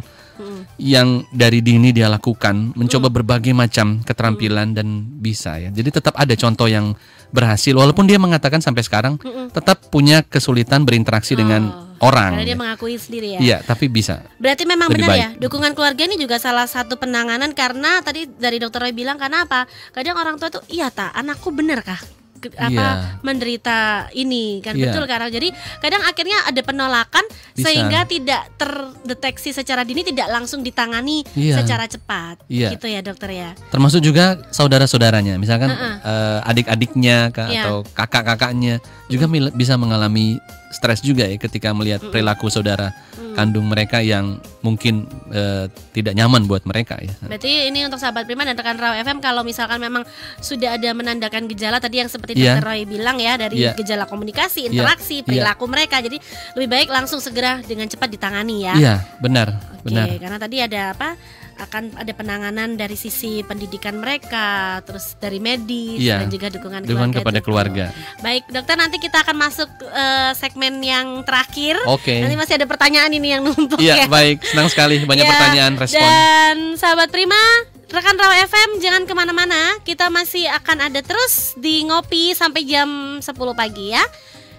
[0.75, 6.35] yang dari dini dia lakukan mencoba berbagai macam keterampilan dan bisa ya jadi tetap ada
[6.35, 6.91] contoh yang
[7.31, 9.15] berhasil walaupun dia mengatakan sampai sekarang
[9.51, 11.71] tetap punya kesulitan berinteraksi dengan
[12.03, 12.59] orang Karena dia ya.
[12.59, 13.39] mengakui sendiri ya.
[13.39, 15.19] iya tapi bisa Berarti memang benar baik.
[15.23, 19.47] ya, dukungan keluarga ini juga salah satu penanganan karena tadi dari dokter Roy bilang karena
[19.47, 19.63] apa?
[19.95, 21.97] Kadang orang tua tuh iya tak, anakku bener kah?
[22.45, 22.89] Ke- apa Iya.
[23.21, 23.79] menderita
[24.13, 24.89] ini kan Iya.
[24.89, 27.65] betul karena jadi kadang akhirnya ada penolakan Bisa.
[27.65, 31.59] sehingga tidak terdeteksi secara dini tidak langsung ditangani Iya.
[31.59, 32.69] secara cepat Iya.
[32.71, 37.63] gitu ya dokter ya termasuk juga saudara-saudaranya misalkan eh, adik-adiknya ka- Iya.
[37.63, 38.77] atau kakak-kakaknya
[39.07, 40.37] juga bisa mengalami
[40.75, 42.91] stres juga ya ketika melihat perilaku saudara
[43.35, 48.43] kandung mereka yang mungkin eh, tidak nyaman buat mereka ya Berarti ini untuk sahabat Prima
[48.43, 50.03] dan rekan Raw FM kalau misalkan memang
[50.39, 52.59] sudah ada menandakan gejala tadi yang seperti Iya.
[52.59, 52.63] Dr.
[52.65, 53.75] Roy bilang ya dari Iya.
[53.75, 54.71] gejala komunikasi, Iya.
[54.71, 55.25] interaksi, Iya.
[55.27, 55.99] perilaku mereka.
[55.99, 56.17] Jadi
[56.55, 58.73] lebih baik langsung segera dengan cepat ditangani ya.
[58.75, 61.09] iya benar Oke, benar karena tadi ada apa?
[61.57, 66.19] Akan ada penanganan dari sisi pendidikan mereka, terus dari medis Iya.
[66.19, 67.45] dan juga dukungan, dukungan keluarga kepada itu.
[67.45, 67.85] keluarga
[68.19, 71.79] Baik, dokter nanti kita akan masuk eh, segmen yang terakhir.
[71.85, 74.07] oke Nanti masih ada pertanyaan ini yang numpuk iya ya.
[74.07, 77.39] baik senang sekali banyak Ya, pertanyaan respon Dan sahabat Prima,
[77.87, 79.59] rekan Raw FM jangan ke mana-mana.
[79.81, 84.03] Kita masih akan ada terus di ngopi sampai jam 10 pagi ya.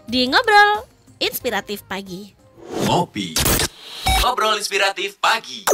[0.03, 0.87] Di ngobrol
[1.19, 2.33] inspiratif pagi.
[2.83, 3.37] Ngopi.
[4.19, 5.67] Ngobrol inspiratif pagi.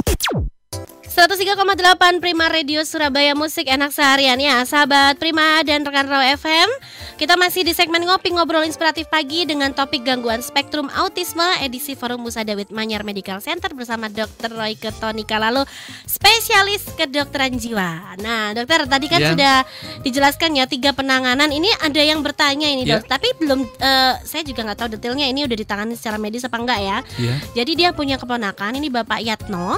[1.13, 1.77] 103,8
[2.19, 6.73] Prima Radio Surabaya Musik Enak Seharian ya Sahabat Prima dan rekan Raw FM
[7.15, 12.25] Kita masih di segmen Ngopi Ngobrol Inspiratif Pagi Dengan topik gangguan spektrum autisme Edisi Forum
[12.25, 14.57] Musa Dawit Manyar Medical Center Bersama Dr.
[14.57, 15.69] Roy Ketonika Lalu
[16.09, 19.37] Spesialis kedokteran jiwa Nah dokter tadi kan Ya.
[19.37, 19.57] sudah
[20.01, 22.97] dijelaskan ya Tiga penanganan Ini ada yang bertanya ini Ya.
[22.97, 26.57] dok Tapi belum eh, Saya juga nggak tahu detailnya Ini udah ditangani secara medis apa
[26.57, 27.35] enggak ya Iya.
[27.53, 29.77] jadi dia punya keponakan, ini Bapak Yatno.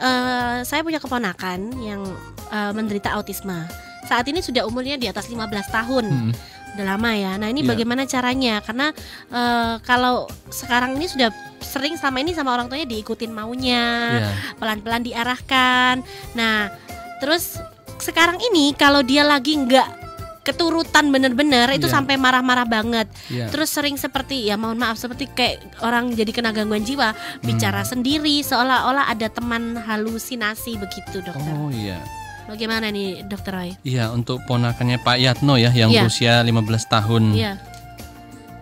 [0.00, 2.06] Eh, saya punya keponakan yang
[2.54, 3.66] eh, menderita autisme.
[4.06, 6.06] Saat ini sudah umurnya di atas 15 tahun.
[6.06, 6.32] Mm-mm.
[6.78, 7.34] Udah lama ya.
[7.34, 7.74] Nah, ini Iya.
[7.74, 8.62] bagaimana caranya?
[8.62, 8.94] Karena
[9.34, 13.86] eh, kalau sekarang ini sudah sering selama ini sama orang tuanya diikutin maunya,
[14.22, 14.30] Iya.
[14.62, 16.06] pelan-pelan diarahkan.
[16.38, 16.70] Nah,
[17.18, 17.58] terus
[17.98, 19.99] sekarang ini kalau dia lagi nggak
[20.40, 21.94] keturutan bener-bener itu Iya.
[21.94, 23.06] sampai marah-marah banget.
[23.26, 23.48] Iya.
[23.48, 27.44] Terus sering seperti ya mohon maaf seperti kayak orang jadi kena gangguan jiwa, Hmm.
[27.44, 31.52] bicara sendiri seolah-olah ada teman halusinasi begitu, dokter.
[31.52, 32.00] oh iya
[32.46, 33.70] Bagaimana nih, dokter Roy?
[33.82, 36.02] iya untuk ponakannya Pak Yatno ya yang Iya.
[36.02, 37.60] berusia 15 tahun Iya,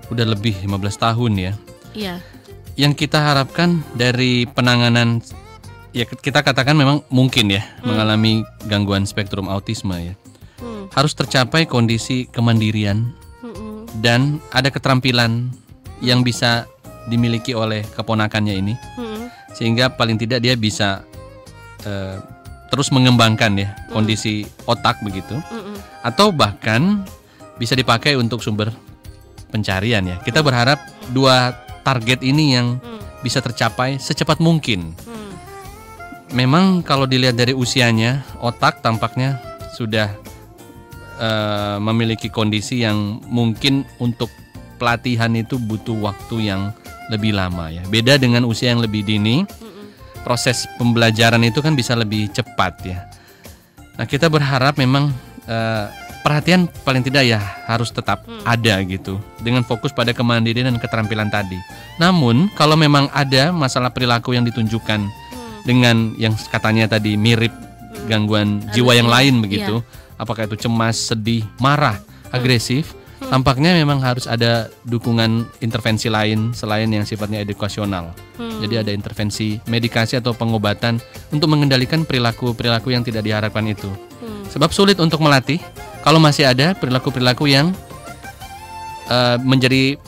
[0.09, 1.53] udah lebih 15 tahun ya
[1.93, 2.21] iya.
[2.75, 5.21] yang kita harapkan dari penanganan
[5.93, 10.15] ya kita katakan memang mungkin ya mengalami gangguan spektrum autisme ya
[10.93, 13.13] Harus tercapai kondisi kemandirian
[13.99, 15.49] dan ada keterampilan
[15.99, 16.67] yang bisa
[17.09, 18.75] dimiliki oleh keponakannya ini
[19.57, 21.03] sehingga paling tidak dia bisa
[21.83, 22.17] eh,
[22.69, 25.41] terus mengembangkan ya kondisi otak begitu
[26.05, 27.03] atau bahkan
[27.57, 28.71] bisa dipakai untuk sumber
[29.51, 30.17] pencarian ya.
[30.23, 30.79] Kita berharap
[31.11, 33.01] dua target ini yang Hmm.
[33.25, 34.95] bisa tercapai secepat mungkin.
[35.09, 35.33] Hmm.
[36.37, 39.41] Memang kalau dilihat dari usianya, otak tampaknya
[39.75, 40.13] sudah
[41.19, 44.31] eh, memiliki kondisi yang mungkin untuk
[44.79, 46.71] pelatihan itu butuh waktu yang
[47.11, 47.83] lebih lama ya.
[47.91, 49.43] Beda dengan usia yang lebih dini,
[50.23, 52.99] proses pembelajaran itu kan bisa lebih cepat ya.
[53.99, 55.11] Nah kita berharap memang
[55.51, 55.87] eh,
[56.23, 61.57] perhatian paling tidak ya harus tetap ada gitu dengan fokus pada kemandirian dan keterampilan tadi.
[61.97, 65.01] Namun kalau memang ada masalah perilaku yang ditunjukkan
[65.65, 67.51] dengan yang katanya tadi mirip
[68.09, 69.81] gangguan jiwa yang lain begitu,
[70.19, 71.97] apakah itu cemas, sedih, marah,
[72.35, 72.93] agresif,
[73.27, 78.15] tampaknya memang harus ada dukungan intervensi lain selain yang sifatnya edukasional.
[78.39, 80.99] Jadi ada intervensi medikasi atau pengobatan
[81.31, 83.91] untuk mengendalikan perilaku-perilaku yang tidak diharapkan itu.
[84.51, 85.61] Sebab sulit untuk melatih
[86.03, 87.75] kalau masih ada perilaku-perilaku yang
[89.11, 89.99] eh, menjadi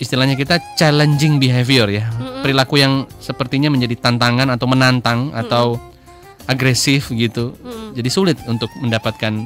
[0.00, 2.08] istilahnya kita challenging behavior ya.
[2.40, 5.76] Perilaku yang sepertinya menjadi tantangan atau menantang atau
[6.46, 7.56] agresif gitu.
[7.92, 9.44] Jadi sulit untuk mendapatkan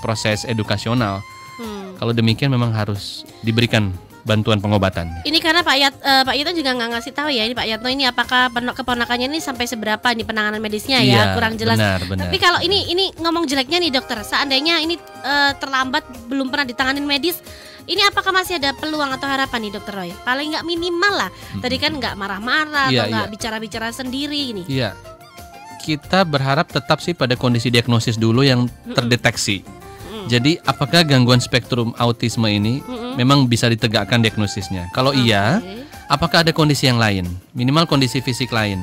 [0.00, 1.22] proses edukasional.
[1.56, 1.96] Hmm.
[1.96, 3.94] Kalau demikian memang harus diberikan
[4.26, 5.06] bantuan pengobatan.
[5.22, 7.88] Ini karena Pak Yat, eh, Pak Yatno juga nggak ngasih tahu ya ini Pak Yatno
[7.88, 11.78] ini apakah keponakannya ini sampai seberapa nih penanganan medisnya ya Iya, kurang jelas.
[11.78, 12.26] benar, benar.
[12.26, 17.06] Tapi kalau ini ini ngomong jeleknya nih dokter, seandainya ini eh, terlambat belum pernah ditanganin
[17.06, 17.38] medis,
[17.86, 20.10] ini apakah masih ada peluang atau harapan nih dokter Roy?
[20.26, 21.30] Paling nggak minimal lah.
[21.62, 23.32] Tadi kan nggak marah-marah Iya, atau nggak iya.
[23.32, 24.62] bicara-bicara sendiri ini.
[24.66, 24.90] Iya.
[25.86, 29.62] Kita berharap tetap sih pada kondisi diagnosis dulu yang terdeteksi.
[30.26, 32.82] Jadi apakah gangguan spektrum autisme ini
[33.14, 34.90] memang bisa ditegakkan diagnosisnya?
[34.90, 35.86] Kalau iya, Oke.
[36.10, 37.30] apakah ada kondisi yang lain?
[37.54, 38.82] Minimal kondisi fisik lain.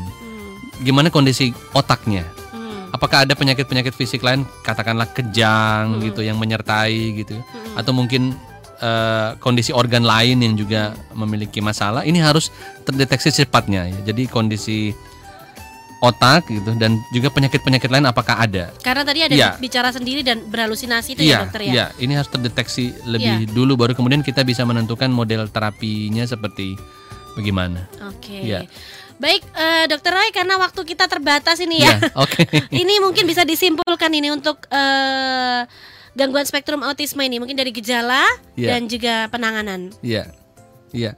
[0.87, 2.23] Gimana kondisi otaknya?
[2.55, 2.95] Hmm.
[2.95, 7.35] Apakah ada penyakit-penyakit fisik lain, katakanlah kejang gitu yang menyertai gitu,
[7.75, 8.31] atau mungkin
[8.79, 12.07] eh, kondisi organ lain yang juga memiliki masalah?
[12.07, 12.47] Ini harus
[12.87, 13.91] terdeteksi secepatnya.
[13.91, 14.15] Ya.
[14.15, 14.95] Jadi kondisi
[16.03, 18.75] otak gitu dan juga penyakit-penyakit lain apakah ada?
[18.83, 19.49] Karena tadi ada Iya.
[19.55, 21.71] bicara sendiri dan berhalusinasi itu ya Iya, dokter ya.
[21.71, 21.85] iya.
[21.95, 26.75] Ini harus terdeteksi lebih dulu baru kemudian kita bisa menentukan model terapinya seperti
[27.33, 27.87] bagaimana.
[28.11, 28.35] Oke.
[28.35, 28.67] Iya.
[29.15, 31.95] Baik, eh, dokter Roy karena waktu kita terbatas ini ya.
[31.95, 32.41] Iya, oke.
[32.83, 35.63] ini mungkin bisa disimpulkan ini untuk eh,
[36.13, 38.27] gangguan spektrum autisme ini mungkin dari gejala
[38.59, 38.75] Iya.
[38.75, 39.95] dan juga penanganan.
[40.03, 40.27] Iya.
[40.91, 41.15] Iya.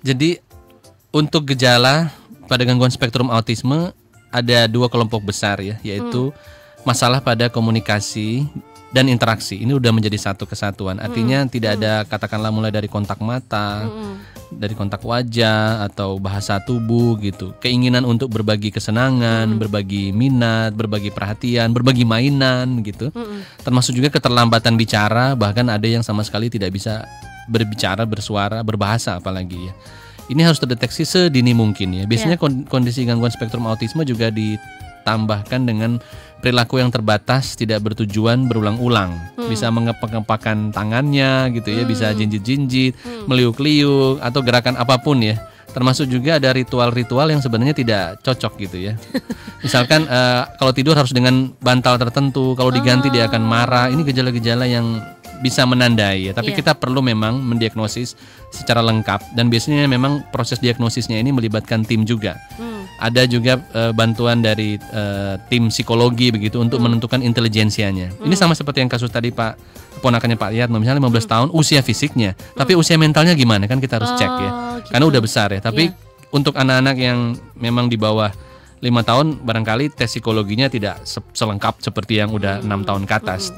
[0.00, 0.40] Jadi
[1.12, 2.08] untuk gejala
[2.48, 3.92] pada gangguan spektrum autisme
[4.32, 6.32] ada dua kelompok besar ya, yaitu
[6.82, 8.48] masalah pada komunikasi
[8.92, 9.60] dan interaksi.
[9.60, 11.00] Ini udah menjadi satu kesatuan.
[11.00, 13.88] Artinya tidak ada katakanlah mulai dari kontak mata,
[14.52, 17.56] dari kontak wajah atau bahasa tubuh gitu.
[17.60, 23.08] Keinginan untuk berbagi kesenangan, berbagi minat, berbagi perhatian, berbagi mainan gitu.
[23.64, 27.08] Termasuk juga keterlambatan bicara, bahkan ada yang sama sekali tidak bisa
[27.48, 29.74] berbicara, bersuara, berbahasa apalagi ya.
[30.24, 32.04] Ini harus terdeteksi sedini mungkin ya.
[32.04, 35.98] Biasanya kon- kondisi gangguan spektrum autisme juga ditambahkan dengan
[36.38, 39.14] perilaku yang terbatas, tidak bertujuan, berulang-ulang.
[39.46, 42.94] Bisa mengepak-ngepakkan tangannya gitu ya, bisa jinjit-jinjit,
[43.26, 45.38] meliuk-liuk atau gerakan apa pun ya.
[45.72, 48.92] Termasuk juga ada ritual-ritual yang sebenarnya tidak cocok gitu ya.
[49.64, 53.86] Misalkan eh, kalau tidur harus dengan bantal tertentu, kalau diganti dia akan marah.
[53.88, 55.00] Ini gejala-gejala yang
[55.40, 56.32] bisa menandai ya.
[56.36, 56.58] Tapi Iya.
[56.60, 58.14] kita perlu memang mendiagnosis
[58.52, 62.36] secara lengkap dan biasanya memang proses diagnosisnya ini melibatkan tim juga.
[62.60, 62.84] Hmm.
[63.02, 68.22] Ada juga eh, bantuan dari eh, tim psikologi begitu untuk menentukan intelijensianya.
[68.22, 69.58] Ini sama seperti yang kasus tadi Pak
[70.04, 74.12] ponakannya Pak Yatno misalnya 15 tahun usia fisiknya, tapi usia mentalnya gimana kan kita harus
[74.14, 74.50] cek ya.
[74.52, 74.90] Oh, gitu.
[74.94, 75.60] Karena udah besar ya.
[75.64, 75.90] Tapi
[76.30, 78.30] untuk anak-anak yang memang di bawah
[78.82, 83.54] lima tahun barangkali tes psikologinya tidak se- selengkap seperti yang udah enam tahun ke atas.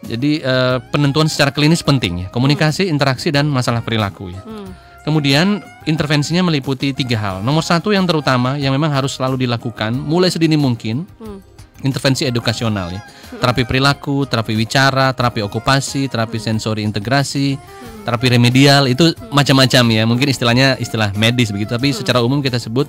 [0.00, 4.40] Jadi eh, penentuan secara klinis penting ya, komunikasi, interaksi dan masalah perilaku ya.
[4.40, 4.72] Hmm.
[5.00, 7.36] Kemudian intervensinya meliputi tiga hal.
[7.40, 11.40] Nomor satu yang terutama yang memang harus selalu dilakukan mulai sedini mungkin, Hmm.
[11.80, 13.00] intervensi edukasional ya.
[13.40, 17.56] Terapi perilaku, terapi wicara, terapi okupasi, terapi sensori integrasi,
[18.04, 20.02] terapi remedial itu macam-macam ya.
[20.04, 22.84] Mungkin istilahnya istilah medis begitu, tapi secara umum kita sebut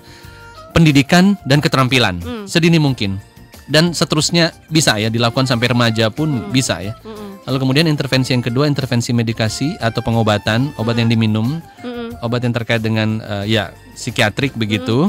[0.71, 3.19] pendidikan dan keterampilan sedini mungkin.
[3.71, 6.91] Dan seterusnya bisa ya dilakukan sampai remaja pun bisa ya.
[7.47, 11.57] Lalu kemudian intervensi yang kedua intervensi medikasi atau pengobatan, obat yang diminum,
[12.19, 15.07] obat yang terkait dengan eh, ya psikiatrik begitu.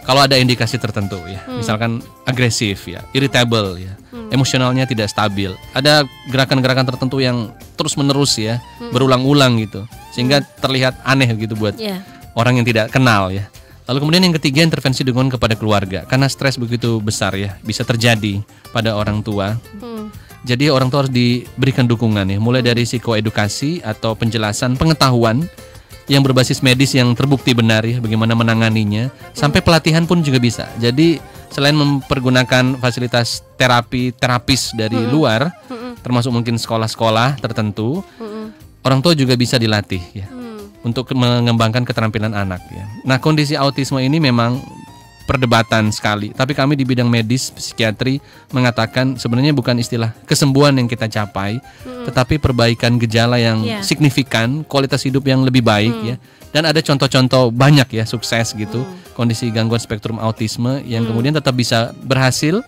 [0.00, 3.94] Kalau ada indikasi tertentu ya, misalkan agresif ya, irritable ya,
[4.32, 8.58] emosionalnya tidak stabil, ada gerakan-gerakan tertentu yang terus-menerus ya,
[8.90, 12.02] berulang-ulang gitu, sehingga terlihat aneh gitu buat Ya.
[12.34, 13.46] orang yang tidak kenal ya.
[13.90, 16.06] Lalu kemudian yang ketiga intervensi dukungan kepada keluarga.
[16.06, 18.38] Karena stres begitu besar ya bisa terjadi
[18.70, 19.58] pada orang tua.
[19.82, 20.14] Hmm.
[20.46, 22.38] Jadi orang tua harus diberikan dukungan ya.
[22.38, 25.42] Mulai dari psikoedukasi atau penjelasan pengetahuan
[26.06, 29.10] yang berbasis medis yang terbukti benar ya bagaimana menanganinya.
[29.34, 30.70] Sampai pelatihan pun juga bisa.
[30.78, 31.18] Jadi
[31.50, 35.50] selain mempergunakan fasilitas terapi terapis dari luar
[36.00, 38.06] termasuk mungkin sekolah-sekolah tertentu
[38.86, 40.30] orang tua juga bisa dilatih ya
[40.80, 42.84] untuk mengembangkan keterampilan anak ya.
[43.04, 44.60] Nah, kondisi autisme ini memang
[45.28, 46.34] perdebatan sekali.
[46.34, 48.18] Tapi kami di bidang medis psikiatri
[48.50, 51.62] mengatakan sebenarnya bukan istilah kesembuhan yang kita capai,
[52.08, 53.78] tetapi perbaikan gejala yang Iya.
[53.86, 56.16] signifikan, kualitas hidup yang lebih baik ya.
[56.50, 58.82] Dan ada contoh-contoh banyak ya sukses gitu
[59.14, 62.58] kondisi gangguan spektrum autisme yang kemudian tetap bisa berhasil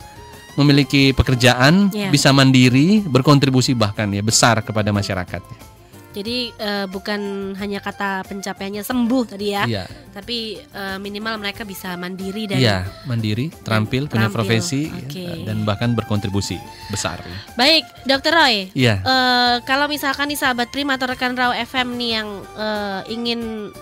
[0.55, 2.13] memiliki pekerjaan, Iya.
[2.13, 5.72] bisa mandiri, berkontribusi bahkan ya besar kepada masyarakat.
[6.13, 7.21] Jadi eh, bukan
[7.57, 9.85] hanya kata pencapaiannya sembuh tadi ya, Iya.
[10.13, 15.27] tapi eh, minimal mereka bisa mandiri dan Iya, mandiri, terampil, punya terampil, profesi ya, oke.
[15.45, 17.17] dan bahkan berkontribusi besar.
[17.19, 17.37] ya.
[17.55, 18.69] baik, Dokter Roy.
[18.73, 19.01] Iya.
[19.01, 23.73] eh, kalau misalkan nih sahabat Prima atau rekan Raw FM nih yang eh, ingin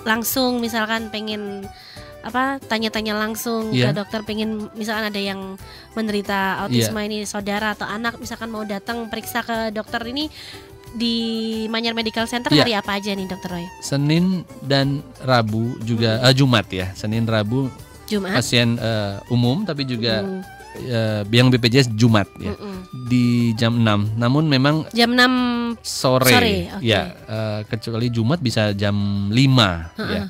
[0.00, 1.64] langsung misalkan pengen
[2.20, 3.92] apa tanya-tanya langsung Iya.
[3.92, 5.56] ke dokter pengen misalkan ada yang
[5.90, 10.28] menderita autisme ini saudara atau anak misalkan mau datang periksa ke dokter ini
[10.92, 11.16] di
[11.66, 12.62] Manyar Medical Center Iya.
[12.62, 13.66] hari apa aja nih Dokter Roy?
[13.80, 14.24] Senin
[14.60, 16.90] dan Rabu juga eh, Jumat ya.
[16.92, 17.70] Senin Rabu
[18.04, 18.34] Jumat.
[18.34, 20.42] pasien eh, umum tapi juga Hmm,
[20.82, 22.52] eh, yang BPJS Jumat ya.
[22.52, 22.76] mm-mm.
[23.06, 23.86] Di jam 6.
[24.16, 26.82] Namun memang Jam 6 sore, Sore, oke.
[26.82, 28.94] ya eh, kecuali Jumat bisa jam
[29.30, 29.38] 5
[29.96, 30.22] ya.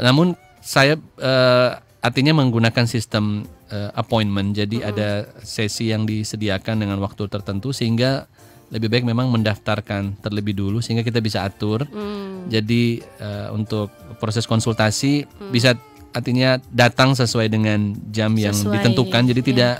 [0.00, 4.54] Namun saya eh, artinya menggunakan sistem eh, appointment.
[4.54, 8.24] Jadi ada sesi yang disediakan dengan waktu tertentu sehingga
[8.66, 11.86] lebih baik memang mendaftarkan terlebih dulu sehingga kita bisa atur.
[11.86, 12.46] Hmm.
[12.46, 15.74] Jadi eh, untuk proses konsultasi bisa
[16.10, 19.22] artinya datang sesuai dengan jam yang Sesuai, ditentukan.
[19.26, 19.46] Jadi ya.
[19.46, 19.72] tidak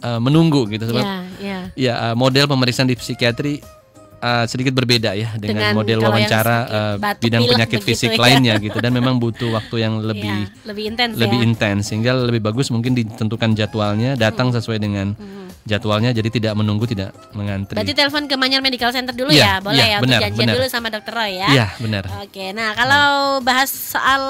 [0.00, 1.58] eh, menunggu gitu sebab Ya, ya.
[1.76, 3.60] ya eh, model pemeriksaan di psikiatri
[4.20, 8.12] eh, sedikit berbeda ya dengan, Dengan model yang wawancara sakit eh, batuk bidang penyakit fisik
[8.14, 8.20] ya.
[8.20, 11.44] lainnya gitu dan memang butuh waktu yang lebih Ya, lebih intens lebih ya.
[11.44, 15.16] intens sehingga lebih bagus mungkin ditentukan jadwalnya datang sesuai dengan
[15.68, 17.76] jadwalnya jadi tidak menunggu tidak mengantri.
[17.76, 20.46] Berarti telepon ke Manyar Medical Center dulu Iya, ya, boleh iya, ya benar, untuk janjian
[20.48, 20.56] benar.
[20.56, 21.48] dulu sama Dokter Roy ya.
[21.52, 22.04] Iya benar.
[22.24, 23.06] Oke, nah kalau
[23.44, 24.22] bahas soal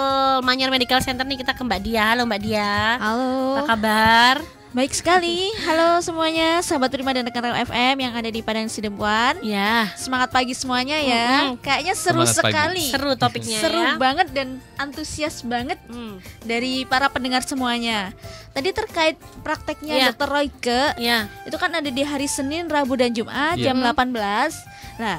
[0.43, 2.05] Manyar Medical Center nih kita ke Mbak Dia.
[2.15, 2.75] Halo Mbak Dia.
[2.99, 3.31] Halo.
[3.57, 4.60] Apa kabar?
[4.71, 5.51] Baik sekali.
[5.67, 9.43] Halo semuanya, sahabat Prima dan rekan FM yang ada di Padang Sidempuan.
[9.43, 11.59] Ya, Semangat pagi semuanya ya.
[11.59, 12.53] Kayaknya seru Semangat pagi.
[12.55, 12.85] sekali.
[12.87, 13.99] seru topiknya Seru ya.
[13.99, 18.15] banget dan antusias banget Hmm, dari para pendengar semuanya.
[18.51, 20.07] Tadi terkait prakteknya Iya.
[20.15, 20.29] Dr.
[20.31, 21.27] Royke, ya.
[21.43, 23.75] itu kan ada di hari Senin, Rabu dan Jumat Iya.
[23.75, 24.55] jam 18.
[25.03, 25.19] Nah,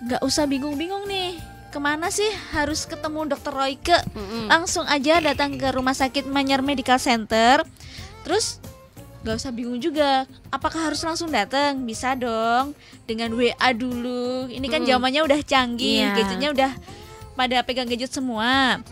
[0.00, 1.34] nggak usah bingung-bingung nih.
[1.68, 3.50] Ke mana sih harus ketemu Dr.
[3.50, 3.96] Royke?
[4.12, 4.46] Mm-mm.
[4.46, 7.66] langsung aja datang ke Rumah Sakit Manyar Medical Center.
[8.22, 8.58] Terus
[9.22, 11.86] nggak usah bingung juga, apakah harus langsung datang?
[11.86, 12.74] Bisa dong,
[13.06, 14.50] dengan WA dulu.
[14.50, 16.14] Ini kan zamannya udah canggih, Iya.
[16.18, 16.72] gadgetnya udah
[17.38, 18.82] pada pegang gadget semua.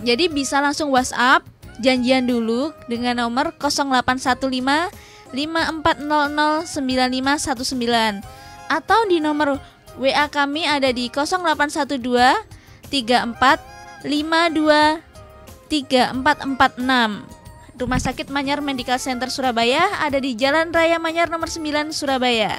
[0.00, 1.44] Jadi bisa langsung WhatsApp,
[1.84, 4.88] janjian dulu dengan nomor 0815
[5.36, 8.24] 5400 9519
[8.72, 9.60] atau di nomor
[10.00, 11.98] WA kami ada di 0812
[12.88, 13.60] 34
[14.06, 15.02] 52
[15.68, 17.37] 3446.
[17.78, 21.62] Rumah Sakit Manyar Medical Center Surabaya ada di Jalan Raya Manyar nomor 9
[21.94, 22.58] Surabaya.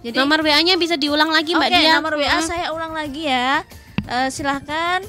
[0.00, 1.96] Jadi Nomor WA-nya bisa diulang lagi Mbak Oke, Dia.
[1.96, 2.44] nomor WA Mm.
[2.44, 3.64] saya ulang lagi ya.
[4.04, 5.00] Eh, silahkan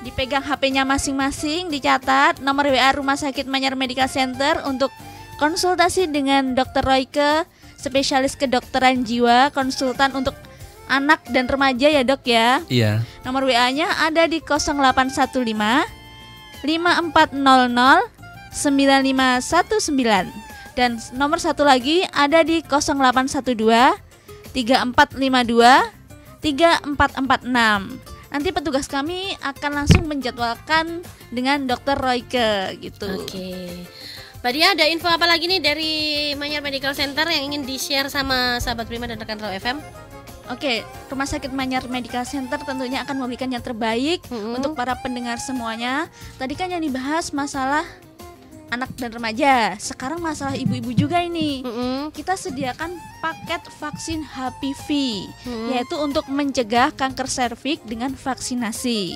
[0.00, 4.88] dipegang HP-nya masing-masing, dicatat nomor WA Rumah Sakit Manyar Medical Center untuk
[5.36, 6.80] konsultasi dengan Dr.
[6.82, 7.44] Royke,
[7.76, 10.32] spesialis kedokteran jiwa, konsultan untuk
[10.88, 12.64] anak dan remaja ya dok ya.
[12.66, 13.04] Iya.
[13.22, 15.84] Nomor WA-nya ada di 0815
[16.64, 18.08] 5400
[18.52, 23.50] 9519 dan nomor satu lagi ada di 0812
[24.54, 26.00] 3452
[26.40, 28.10] 3446.
[28.30, 31.02] Nanti petugas kami akan langsung menjadwalkan
[31.34, 31.98] dengan Dr.
[31.98, 33.10] Royke gitu.
[33.26, 33.84] Oke.
[34.40, 35.92] Mbak Dia ada info apa lagi nih dari
[36.38, 39.76] Manyar Medical Center yang ingin di-share sama sahabat Prima dan rekan Raw FM?
[40.48, 40.82] Oke,
[41.12, 44.58] Rumah Sakit Manyar Medical Center tentunya akan memberikan yang terbaik Mm-mm.
[44.58, 46.08] untuk para pendengar semuanya.
[46.40, 47.84] Tadi kan yang dibahas masalah
[48.70, 49.74] anak dan remaja.
[49.76, 51.60] Sekarang masalah ibu-ibu juga ini.
[51.66, 52.14] Mm-mm.
[52.14, 54.88] Kita sediakan paket vaksin HPV,
[55.44, 55.68] Mm-mm.
[55.74, 59.14] yaitu untuk mencegah kanker serviks dengan vaksinasi.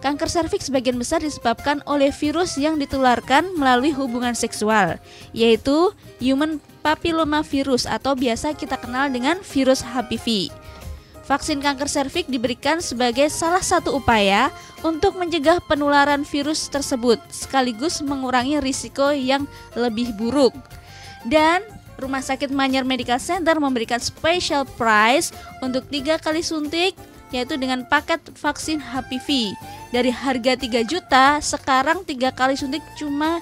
[0.00, 4.96] Kanker serviks sebagian besar disebabkan oleh virus yang ditularkan melalui hubungan seksual,
[5.36, 5.92] yaitu
[6.24, 10.48] human papillomavirus atau biasa kita kenal dengan virus HPV.
[11.30, 14.50] Vaksin kanker serviks diberikan sebagai salah satu upaya
[14.82, 19.46] untuk mencegah penularan virus tersebut sekaligus mengurangi risiko yang
[19.78, 20.50] lebih buruk.
[21.22, 21.62] Dan
[22.02, 25.30] Rumah Sakit Manyar Medical Center memberikan special price
[25.62, 26.98] untuk tiga kali suntik
[27.30, 29.54] yaitu dengan paket vaksin HPV.
[29.94, 33.38] Dari harga 3 juta, sekarang tiga kali suntik cuma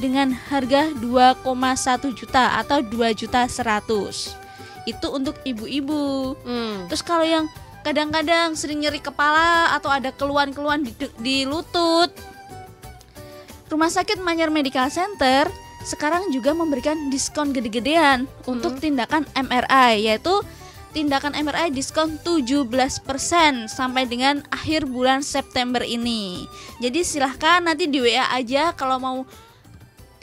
[0.00, 4.43] dengan harga 2,1 juta atau 2 juta 100.
[4.84, 6.36] Itu untuk ibu-ibu.
[6.44, 6.86] Hmm.
[6.88, 7.48] Terus kalau yang
[7.84, 12.12] kadang-kadang sering nyeri kepala atau ada keluhan-keluhan di, di lutut,
[13.68, 15.48] Rumah Sakit Manyar Medical Center
[15.84, 20.40] sekarang juga memberikan diskon gede-gedean untuk tindakan MRI yaitu
[20.96, 22.62] tindakan MRI diskon 17%
[23.68, 26.48] sampai dengan akhir bulan September ini.
[26.80, 29.18] Jadi silahkan nanti di WA aja kalau mau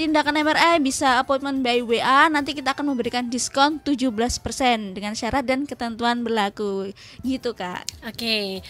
[0.02, 5.70] tindakan MRI bisa appointment by WA nanti kita akan memberikan diskon 17% dengan syarat dan
[5.70, 6.90] ketentuan berlaku.
[7.22, 7.86] Gitu, Kak.
[8.10, 8.66] Oke.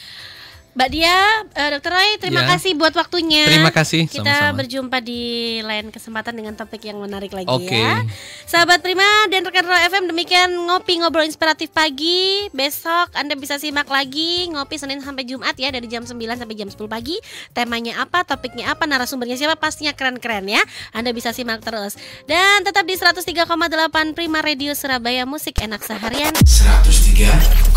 [0.72, 1.16] Mbak Dia,
[1.52, 2.56] eh, Dokter Roy, terima Ya.
[2.56, 3.44] kasih buat waktunya.
[3.44, 4.64] Terima kasih, Kita sama-sama.
[4.64, 5.22] berjumpa di
[5.60, 7.76] lain kesempatan dengan topik yang menarik lagi Oke.
[7.76, 8.08] ya.
[8.48, 12.48] Sahabat Prima dan rekan Roy FM demikian ngopi ngobrol inspiratif pagi.
[12.56, 16.72] Besok Anda bisa simak lagi ngopi Senin sampai Jumat ya dari jam 9 sampai jam
[16.72, 17.20] 10 pagi.
[17.52, 20.64] Temanya apa, topiknya apa, narasumbernya siapa pastinya keren-keren ya.
[20.96, 22.00] Anda bisa simak terus.
[22.24, 26.32] Dan tetap di 103,8 Prima Radio Surabaya Musik Enak Seharian.
[26.32, 27.76] 103,8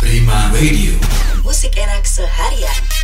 [0.00, 0.96] Prima Radio
[1.44, 3.03] Musik enak seharian.